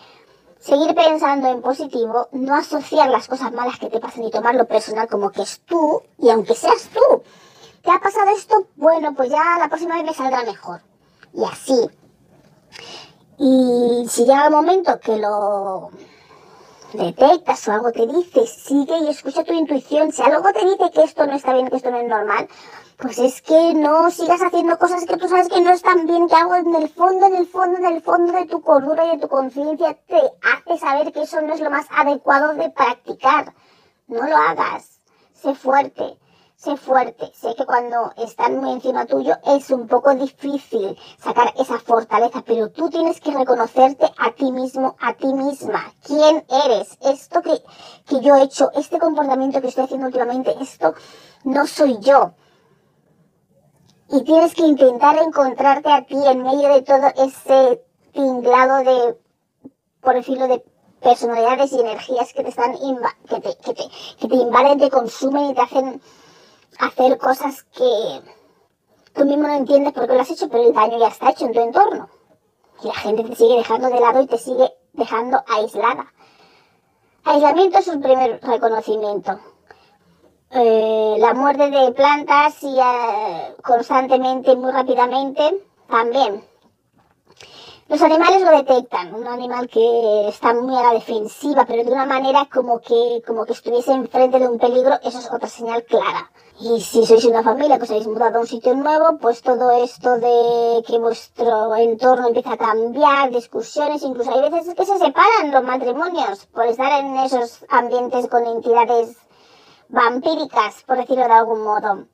seguir 0.59 0.93
pensando 0.93 1.47
en 1.47 1.61
positivo, 1.61 2.27
no 2.31 2.55
asociar 2.55 3.09
las 3.09 3.27
cosas 3.27 3.51
malas 3.51 3.79
que 3.79 3.89
te 3.89 3.99
pasan 3.99 4.23
y 4.23 4.31
tomarlo 4.31 4.65
personal 4.65 5.07
como 5.07 5.31
que 5.31 5.41
es 5.41 5.61
tú, 5.61 6.03
y 6.17 6.29
aunque 6.29 6.53
seas 6.53 6.89
tú, 6.93 7.23
¿te 7.81 7.91
ha 7.91 7.99
pasado 7.99 8.29
esto? 8.35 8.67
Bueno, 8.75 9.13
pues 9.15 9.29
ya 9.29 9.57
la 9.59 9.69
próxima 9.69 9.95
vez 9.95 10.05
me 10.05 10.13
saldrá 10.13 10.43
mejor. 10.43 10.81
Y 11.33 11.43
así. 11.45 11.89
Y 13.37 14.05
si 14.07 14.25
llega 14.25 14.45
el 14.45 14.51
momento 14.51 14.99
que 14.99 15.17
lo 15.17 15.89
detectas 16.93 17.67
o 17.67 17.71
algo 17.71 17.91
te 17.91 18.07
dice, 18.07 18.45
sigue 18.47 18.97
y 18.99 19.09
escucha 19.09 19.43
tu 19.43 19.53
intuición. 19.53 20.11
Si 20.11 20.21
algo 20.21 20.51
te 20.53 20.65
dice 20.65 20.91
que 20.93 21.03
esto 21.03 21.25
no 21.25 21.33
está 21.33 21.53
bien, 21.53 21.69
que 21.69 21.77
esto 21.77 21.91
no 21.91 21.97
es 21.97 22.07
normal, 22.07 22.47
pues 22.97 23.17
es 23.19 23.41
que 23.41 23.73
no 23.73 24.09
sigas 24.11 24.41
haciendo 24.41 24.77
cosas 24.77 25.05
que 25.05 25.17
tú 25.17 25.27
sabes 25.27 25.49
que 25.49 25.61
no 25.61 25.71
están 25.71 26.05
bien, 26.05 26.27
que 26.27 26.35
algo 26.35 26.55
en 26.55 26.75
el 26.75 26.89
fondo, 26.89 27.25
en 27.25 27.35
el 27.35 27.47
fondo, 27.47 27.77
en 27.77 27.85
el 27.85 28.01
fondo 28.01 28.33
de 28.33 28.45
tu 28.45 28.61
cordura 28.61 29.05
y 29.05 29.11
de 29.11 29.17
tu 29.17 29.27
conciencia 29.27 29.97
te 30.07 30.21
hace 30.41 30.79
saber 30.79 31.11
que 31.11 31.23
eso 31.23 31.41
no 31.41 31.53
es 31.53 31.59
lo 31.59 31.69
más 31.69 31.87
adecuado 31.89 32.53
de 32.53 32.69
practicar. 32.69 33.53
No 34.07 34.27
lo 34.27 34.37
hagas. 34.37 34.99
Sé 35.33 35.55
fuerte 35.55 36.20
sé 36.61 36.77
fuerte. 36.77 37.31
Sé 37.33 37.55
que 37.55 37.65
cuando 37.65 38.13
están 38.17 38.57
muy 38.57 38.73
encima 38.73 39.05
tuyo 39.05 39.33
es 39.45 39.71
un 39.71 39.87
poco 39.87 40.13
difícil 40.13 40.95
sacar 41.17 41.53
esa 41.57 41.79
fortaleza, 41.79 42.43
pero 42.45 42.69
tú 42.69 42.89
tienes 42.89 43.19
que 43.19 43.31
reconocerte 43.31 44.05
a 44.17 44.31
ti 44.31 44.51
mismo, 44.51 44.95
a 44.99 45.13
ti 45.13 45.33
misma. 45.33 45.91
¿Quién 46.05 46.45
eres? 46.65 46.97
Esto 47.01 47.41
que, 47.41 47.63
que 48.07 48.21
yo 48.21 48.35
he 48.35 48.43
hecho, 48.43 48.69
este 48.75 48.99
comportamiento 48.99 49.59
que 49.59 49.69
estoy 49.69 49.85
haciendo 49.85 50.07
últimamente, 50.07 50.55
esto 50.61 50.93
no 51.43 51.65
soy 51.65 51.97
yo. 51.99 52.33
Y 54.09 54.23
tienes 54.23 54.53
que 54.53 54.67
intentar 54.67 55.17
encontrarte 55.17 55.91
a 55.91 56.05
ti 56.05 56.17
en 56.27 56.43
medio 56.43 56.69
de 56.69 56.81
todo 56.83 57.07
ese 57.17 57.83
tinglado 58.11 58.83
de, 58.83 59.17
por 60.01 60.13
decirlo, 60.13 60.47
de 60.47 60.63
personalidades 61.01 61.71
y 61.71 61.79
energías 61.79 62.33
que 62.33 62.43
te 62.43 62.49
están 62.49 62.73
que 63.27 63.39
te, 63.39 63.57
que 63.57 63.73
te, 63.73 63.83
que 64.19 64.27
te 64.27 64.35
invaden, 64.35 64.77
te 64.77 64.91
consumen 64.91 65.49
y 65.49 65.53
te 65.55 65.61
hacen 65.61 66.01
hacer 66.79 67.17
cosas 67.17 67.63
que 67.63 68.21
tú 69.13 69.25
mismo 69.25 69.47
no 69.47 69.53
entiendes 69.53 69.93
por 69.93 70.07
qué 70.07 70.13
lo 70.13 70.21
has 70.21 70.31
hecho, 70.31 70.49
pero 70.49 70.63
el 70.63 70.73
daño 70.73 70.97
ya 70.99 71.07
está 71.07 71.29
hecho 71.29 71.45
en 71.45 71.53
tu 71.53 71.59
entorno. 71.61 72.09
Y 72.83 72.87
la 72.87 72.93
gente 72.93 73.23
te 73.23 73.35
sigue 73.35 73.57
dejando 73.57 73.89
de 73.89 73.99
lado 73.99 74.21
y 74.21 74.27
te 74.27 74.37
sigue 74.37 74.73
dejando 74.93 75.43
aislada. 75.47 76.11
Aislamiento 77.23 77.77
es 77.77 77.87
un 77.87 78.01
primer 78.01 78.39
reconocimiento. 78.41 79.39
Eh, 80.49 81.15
la 81.19 81.33
muerte 81.33 81.69
de 81.69 81.91
plantas 81.91 82.61
y 82.63 82.77
eh, 82.77 83.55
constantemente, 83.63 84.55
muy 84.55 84.71
rápidamente, 84.71 85.63
también. 85.87 86.43
Los 87.91 88.01
animales 88.03 88.41
lo 88.41 88.51
detectan, 88.51 89.13
un 89.13 89.27
animal 89.27 89.67
que 89.67 90.29
está 90.29 90.53
muy 90.53 90.73
a 90.77 90.81
la 90.81 90.93
defensiva, 90.93 91.65
pero 91.65 91.83
de 91.83 91.91
una 91.91 92.05
manera 92.05 92.47
como 92.49 92.79
que, 92.79 93.21
como 93.27 93.43
que 93.43 93.51
estuviese 93.51 93.91
enfrente 93.91 94.39
de 94.39 94.47
un 94.47 94.57
peligro, 94.57 94.93
eso 95.03 95.19
es 95.19 95.29
otra 95.29 95.49
señal 95.49 95.83
clara. 95.83 96.31
Y 96.61 96.79
si 96.79 97.05
sois 97.05 97.25
una 97.25 97.43
familia 97.43 97.77
que 97.77 97.83
os 97.83 97.89
habéis 97.89 98.07
mudado 98.07 98.37
a 98.37 98.41
un 98.43 98.47
sitio 98.47 98.73
nuevo, 98.75 99.17
pues 99.17 99.41
todo 99.41 99.71
esto 99.71 100.19
de 100.19 100.81
que 100.87 100.99
vuestro 100.99 101.75
entorno 101.75 102.27
empieza 102.29 102.53
a 102.53 102.57
cambiar, 102.57 103.29
discusiones, 103.29 104.03
incluso 104.03 104.31
hay 104.31 104.49
veces 104.49 104.73
que 104.73 104.85
se 104.85 104.97
separan 104.97 105.51
los 105.51 105.63
matrimonios 105.65 106.45
por 106.45 106.67
estar 106.67 106.97
en 106.97 107.17
esos 107.17 107.65
ambientes 107.67 108.25
con 108.29 108.45
entidades 108.45 109.17
vampíricas, 109.89 110.81
por 110.87 110.95
decirlo 110.95 111.25
de 111.25 111.33
algún 111.33 111.61
modo. 111.61 112.05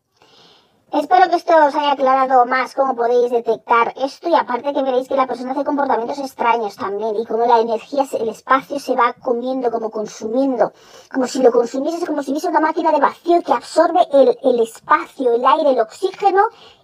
Espero 0.89 1.29
que 1.29 1.35
esto 1.35 1.53
os 1.53 1.75
haya 1.75 1.91
aclarado 1.91 2.45
más 2.45 2.73
cómo 2.73 2.95
podéis 2.95 3.29
detectar 3.29 3.93
esto 3.97 4.29
y 4.29 4.35
aparte 4.35 4.73
que 4.73 4.81
veréis 4.81 5.09
que 5.09 5.17
la 5.17 5.27
persona 5.27 5.51
hace 5.51 5.65
comportamientos 5.65 6.17
extraños 6.17 6.77
también 6.77 7.13
y 7.17 7.25
cómo 7.25 7.45
la 7.45 7.59
energía, 7.59 8.05
el 8.17 8.29
espacio 8.29 8.79
se 8.79 8.95
va 8.95 9.11
comiendo, 9.11 9.69
como 9.69 9.91
consumiendo, 9.91 10.71
como 11.11 11.27
si 11.27 11.43
lo 11.43 11.51
consumieses, 11.51 12.05
como 12.05 12.23
si 12.23 12.31
hubiese 12.31 12.47
una 12.47 12.61
máquina 12.61 12.93
de 12.93 13.01
vacío 13.01 13.41
que 13.43 13.51
absorbe 13.51 13.99
el, 14.13 14.61
espacio, 14.61 15.33
el 15.33 15.45
aire, 15.45 15.71
el 15.71 15.81
oxígeno 15.81 16.43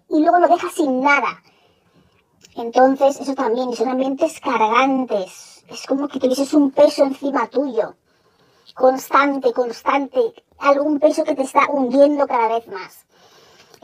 y 0.09 0.19
luego 0.19 0.39
lo 0.39 0.49
deja 0.49 0.69
sin 0.69 0.99
nada. 0.99 1.41
Entonces, 2.57 3.21
eso 3.21 3.33
también, 3.35 3.73
son 3.73 3.87
ambientes 3.87 4.41
cargantes. 4.41 5.63
Es 5.69 5.87
como 5.87 6.09
que 6.09 6.19
tuvieses 6.19 6.53
un 6.53 6.71
peso 6.71 7.05
encima 7.05 7.47
tuyo. 7.47 7.95
Constante, 8.75 9.53
constante. 9.53 10.33
Algún 10.59 10.99
peso 10.99 11.23
que 11.23 11.35
te 11.35 11.43
está 11.43 11.67
hundiendo 11.71 12.27
cada 12.27 12.49
vez 12.49 12.67
más. 12.67 13.05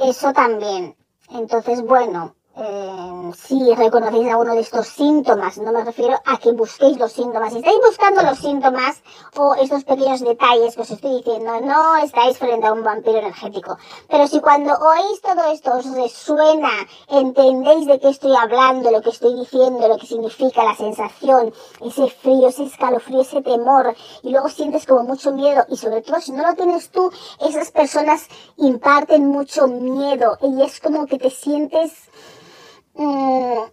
Eso 0.02 0.34
también. 0.34 0.96
Entonces, 1.30 1.82
bueno, 1.82 2.36
eh, 2.62 3.32
si 3.36 3.74
reconocéis 3.74 4.30
alguno 4.30 4.54
de 4.54 4.62
estos 4.62 4.88
síntomas, 4.88 5.58
no 5.58 5.72
me 5.72 5.84
refiero 5.84 6.20
a 6.26 6.38
que 6.38 6.52
busquéis 6.52 6.98
los 6.98 7.12
síntomas. 7.12 7.54
Si 7.54 7.60
estáis 7.60 7.78
buscando 7.86 8.22
los 8.22 8.38
síntomas 8.38 9.02
o 9.36 9.56
estos 9.56 9.84
pequeños 9.84 10.22
detalles 10.22 10.76
que 10.76 10.82
os 10.82 10.92
estoy 10.92 11.18
diciendo, 11.18 11.60
no 11.62 11.96
estáis 11.98 12.38
frente 12.38 12.68
a 12.68 12.74
un 12.74 12.84
vampiro 12.84 13.20
energético. 13.20 13.78
Pero 14.10 14.28
si 14.28 14.42
cuando 14.42 14.74
oís 14.74 15.22
todo 15.22 15.52
esto 15.52 15.72
os 15.78 15.86
resuena, 15.94 16.72
entendéis 17.08 17.88
de 17.88 18.00
qué 18.00 18.10
estoy 18.10 18.36
hablando, 18.36 18.92
lo 18.92 19.02
que 19.02 19.12
estoy 19.12 19.36
diciendo, 19.36 19.88
lo 19.88 19.98
que 19.98 20.08
significa 20.08 20.64
la 20.64 20.76
sensación, 20.76 21.54
ese 21.82 22.08
frío, 22.10 22.50
ese 22.50 22.64
escalofrío, 22.64 23.22
ese 23.22 23.42
temor, 23.42 23.96
y 24.24 24.32
luego 24.32 24.50
sientes 24.50 24.86
como 24.86 25.04
mucho 25.04 25.32
miedo, 25.32 25.66
y 25.70 25.78
sobre 25.78 26.02
todo 26.02 26.20
si 26.20 26.32
no 26.32 26.46
lo 26.46 26.56
tienes 26.56 26.90
tú, 26.90 27.12
esas 27.40 27.72
personas 27.72 28.28
imparten 28.58 29.28
mucho 29.28 29.68
miedo, 29.68 30.38
y 30.42 30.62
es 30.62 30.80
como 30.80 31.06
que 31.06 31.18
te 31.18 31.30
sientes 31.30 32.09
Mm, 33.02 33.64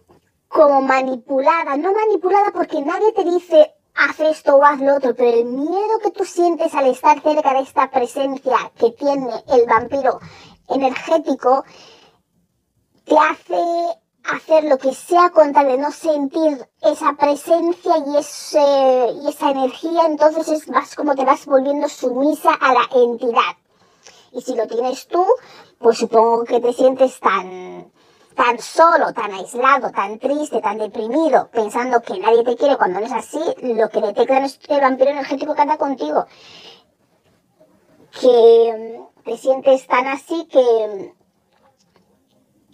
como 0.47 0.81
manipulada, 0.81 1.75
no 1.75 1.91
manipulada 1.93 2.53
porque 2.53 2.81
nadie 2.81 3.11
te 3.11 3.25
dice 3.25 3.73
haz 3.93 4.21
esto 4.21 4.55
o 4.55 4.63
haz 4.63 4.79
lo 4.79 4.95
otro, 4.95 5.13
pero 5.15 5.37
el 5.37 5.43
miedo 5.43 5.99
que 6.01 6.11
tú 6.11 6.23
sientes 6.23 6.73
al 6.73 6.87
estar 6.87 7.21
cerca 7.21 7.53
de 7.53 7.59
esta 7.59 7.91
presencia 7.91 8.71
que 8.79 8.91
tiene 8.91 9.29
el 9.49 9.65
vampiro 9.65 10.21
energético 10.69 11.65
te 13.03 13.17
hace 13.17 13.61
hacer 14.23 14.63
lo 14.63 14.77
que 14.77 14.93
sea 14.93 15.29
con 15.31 15.51
tal 15.51 15.67
de 15.67 15.77
no 15.77 15.91
sentir 15.91 16.65
esa 16.81 17.11
presencia 17.19 17.97
y, 17.97 18.11
y 18.11 19.27
esa 19.27 19.51
energía, 19.51 20.05
entonces 20.05 20.47
es 20.47 20.69
más 20.69 20.95
como 20.95 21.15
te 21.15 21.25
vas 21.25 21.45
volviendo 21.45 21.89
sumisa 21.89 22.53
a 22.53 22.73
la 22.73 22.87
entidad. 22.95 23.57
Y 24.31 24.41
si 24.41 24.55
lo 24.55 24.67
tienes 24.67 25.05
tú, 25.07 25.25
pues 25.79 25.97
supongo 25.97 26.45
que 26.45 26.61
te 26.61 26.71
sientes 26.71 27.19
tan, 27.19 27.91
tan 28.37 28.59
solo, 28.59 29.13
tan 29.13 29.33
aislado, 29.33 29.91
tan 29.91 30.19
triste, 30.19 30.61
tan 30.61 30.77
deprimido, 30.77 31.49
pensando 31.51 32.01
que 32.01 32.19
nadie 32.19 32.43
te 32.43 32.55
quiere 32.55 32.77
cuando 32.77 32.99
no 32.99 33.05
es 33.07 33.11
así, 33.11 33.41
lo 33.63 33.89
que 33.89 33.99
detectan 33.99 34.43
es 34.43 34.59
el 34.69 34.79
vampiro 34.79 35.09
energético 35.09 35.55
que 35.55 35.61
anda 35.63 35.77
contigo. 35.77 36.27
Que 38.21 38.99
mm, 38.99 39.23
te 39.25 39.37
sientes 39.37 39.87
tan 39.87 40.05
así 40.07 40.45
que, 40.45 41.13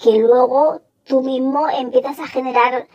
que 0.03 0.17
luego 0.19 0.81
tú 1.05 1.21
mismo 1.21 1.69
empiezas 1.69 2.19
a 2.19 2.27
generar 2.27 2.87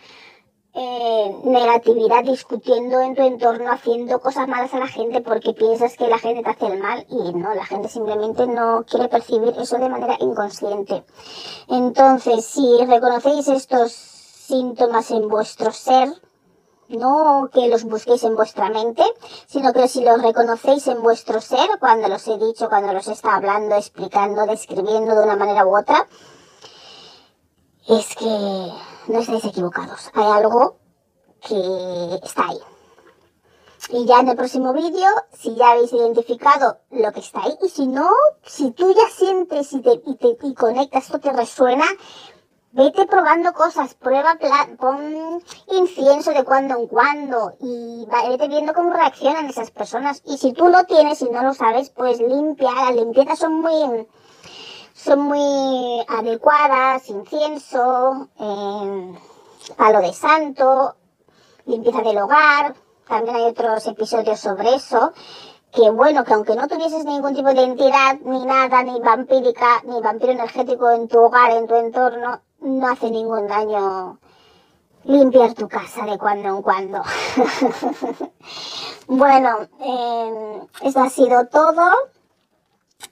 eh, 0.80 1.40
negatividad 1.42 2.22
discutiendo 2.22 3.00
en 3.00 3.16
tu 3.16 3.22
entorno, 3.22 3.72
haciendo 3.72 4.20
cosas 4.20 4.46
malas 4.46 4.72
a 4.74 4.78
la 4.78 4.86
gente 4.86 5.20
porque 5.20 5.52
piensas 5.52 5.96
que 5.96 6.06
la 6.06 6.18
gente 6.18 6.44
te 6.44 6.50
hace 6.50 6.66
el 6.66 6.80
mal 6.80 7.04
y 7.10 7.32
no, 7.32 7.52
la 7.52 7.66
gente 7.66 7.88
simplemente 7.88 8.46
no 8.46 8.84
quiere 8.88 9.08
percibir 9.08 9.54
eso 9.58 9.76
de 9.78 9.88
manera 9.88 10.16
inconsciente. 10.20 11.04
Entonces, 11.66 12.44
si 12.44 12.84
reconocéis 12.86 13.48
estos 13.48 13.90
síntomas 13.90 15.10
en 15.10 15.28
vuestro 15.28 15.72
ser, 15.72 16.10
no 16.88 17.50
que 17.52 17.66
los 17.66 17.82
busquéis 17.82 18.22
en 18.22 18.36
vuestra 18.36 18.70
mente, 18.70 19.02
sino 19.48 19.72
que 19.72 19.88
si 19.88 20.04
los 20.04 20.22
reconocéis 20.22 20.86
en 20.86 21.02
vuestro 21.02 21.40
ser, 21.40 21.68
cuando 21.80 22.06
los 22.06 22.28
he 22.28 22.38
dicho, 22.38 22.68
cuando 22.68 22.92
los 22.92 23.08
está 23.08 23.34
hablando, 23.34 23.74
explicando, 23.74 24.46
describiendo 24.46 25.16
de 25.16 25.24
una 25.24 25.34
manera 25.34 25.66
u 25.66 25.76
otra, 25.76 26.06
es 27.88 28.14
que 28.14 28.72
no 29.08 29.20
estáis 29.20 29.44
equivocados. 29.44 30.10
Hay 30.14 30.26
algo 30.26 30.78
que 31.46 32.20
está 32.22 32.48
ahí. 32.48 32.60
Y 33.90 34.04
ya 34.04 34.20
en 34.20 34.28
el 34.28 34.36
próximo 34.36 34.72
vídeo, 34.72 35.08
si 35.32 35.54
ya 35.54 35.70
habéis 35.70 35.92
identificado 35.92 36.78
lo 36.90 37.10
que 37.12 37.20
está 37.20 37.44
ahí, 37.44 37.56
y 37.62 37.68
si 37.68 37.86
no, 37.86 38.10
si 38.44 38.72
tú 38.72 38.92
ya 38.92 39.08
sientes 39.08 39.72
y 39.72 39.80
te, 39.80 40.02
y 40.42 40.54
conectas, 40.54 41.04
esto 41.04 41.20
te 41.20 41.32
resuena, 41.32 41.86
vete 42.72 43.06
probando 43.06 43.52
cosas, 43.54 43.94
prueba, 43.94 44.36
pon 44.78 45.42
incienso 45.68 46.32
de 46.32 46.44
cuando 46.44 46.76
en 46.76 46.86
cuando 46.86 47.52
y 47.60 48.06
vete 48.28 48.48
viendo 48.48 48.74
cómo 48.74 48.92
reaccionan 48.92 49.46
esas 49.46 49.70
personas. 49.70 50.22
Y 50.26 50.36
si 50.36 50.52
tú 50.52 50.68
lo 50.68 50.84
tienes 50.84 51.22
y 51.22 51.30
no 51.30 51.42
lo 51.42 51.54
sabes, 51.54 51.88
pues 51.88 52.20
limpia, 52.20 52.74
las 52.74 52.94
limpiezas 52.94 53.38
son 53.38 53.54
muy 53.54 54.06
son 54.98 55.20
muy 55.20 56.04
adecuadas, 56.08 57.08
incienso, 57.08 58.28
eh, 58.40 59.14
palo 59.76 60.00
de 60.00 60.12
santo, 60.12 60.96
limpieza 61.66 62.02
del 62.02 62.18
hogar, 62.18 62.74
también 63.06 63.36
hay 63.36 63.44
otros 63.44 63.86
episodios 63.86 64.40
sobre 64.40 64.74
eso, 64.74 65.12
que 65.72 65.88
bueno, 65.90 66.24
que 66.24 66.34
aunque 66.34 66.56
no 66.56 66.66
tuvieses 66.66 67.04
ningún 67.04 67.32
tipo 67.32 67.54
de 67.54 67.62
entidad, 67.62 68.18
ni 68.24 68.44
nada, 68.44 68.82
ni 68.82 68.98
vampírica, 68.98 69.82
ni 69.84 70.00
vampiro 70.00 70.32
energético 70.32 70.90
en 70.90 71.06
tu 71.06 71.20
hogar, 71.20 71.52
en 71.52 71.68
tu 71.68 71.76
entorno, 71.76 72.40
no 72.60 72.88
hace 72.88 73.10
ningún 73.10 73.46
daño 73.46 74.18
limpiar 75.04 75.54
tu 75.54 75.68
casa 75.68 76.06
de 76.06 76.18
cuando 76.18 76.48
en 76.48 76.62
cuando. 76.62 77.02
bueno, 79.06 79.58
eh, 79.80 80.60
eso 80.82 81.00
ha 81.00 81.08
sido 81.08 81.46
todo 81.46 81.92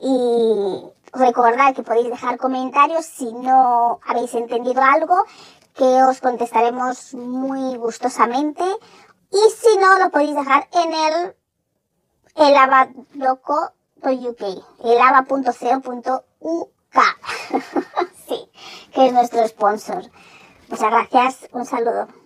y 0.00 0.82
Recordad 1.12 1.74
que 1.74 1.82
podéis 1.82 2.10
dejar 2.10 2.38
comentarios 2.38 3.06
si 3.06 3.32
no 3.32 4.00
habéis 4.06 4.34
entendido 4.34 4.82
algo, 4.82 5.24
que 5.74 6.02
os 6.04 6.20
contestaremos 6.20 7.14
muy 7.14 7.76
gustosamente. 7.76 8.64
Y 9.30 9.50
si 9.50 9.76
no, 9.78 9.98
lo 9.98 10.10
podéis 10.10 10.34
dejar 10.34 10.68
en 10.72 10.92
el 10.94 11.36
elava.co.uk, 12.36 13.62
elava.co.uk. 14.84 16.24
sí, 18.28 18.50
que 18.92 19.06
es 19.06 19.12
nuestro 19.12 19.46
sponsor. 19.48 20.02
Muchas 20.68 20.90
gracias, 20.90 21.48
un 21.52 21.64
saludo. 21.66 22.25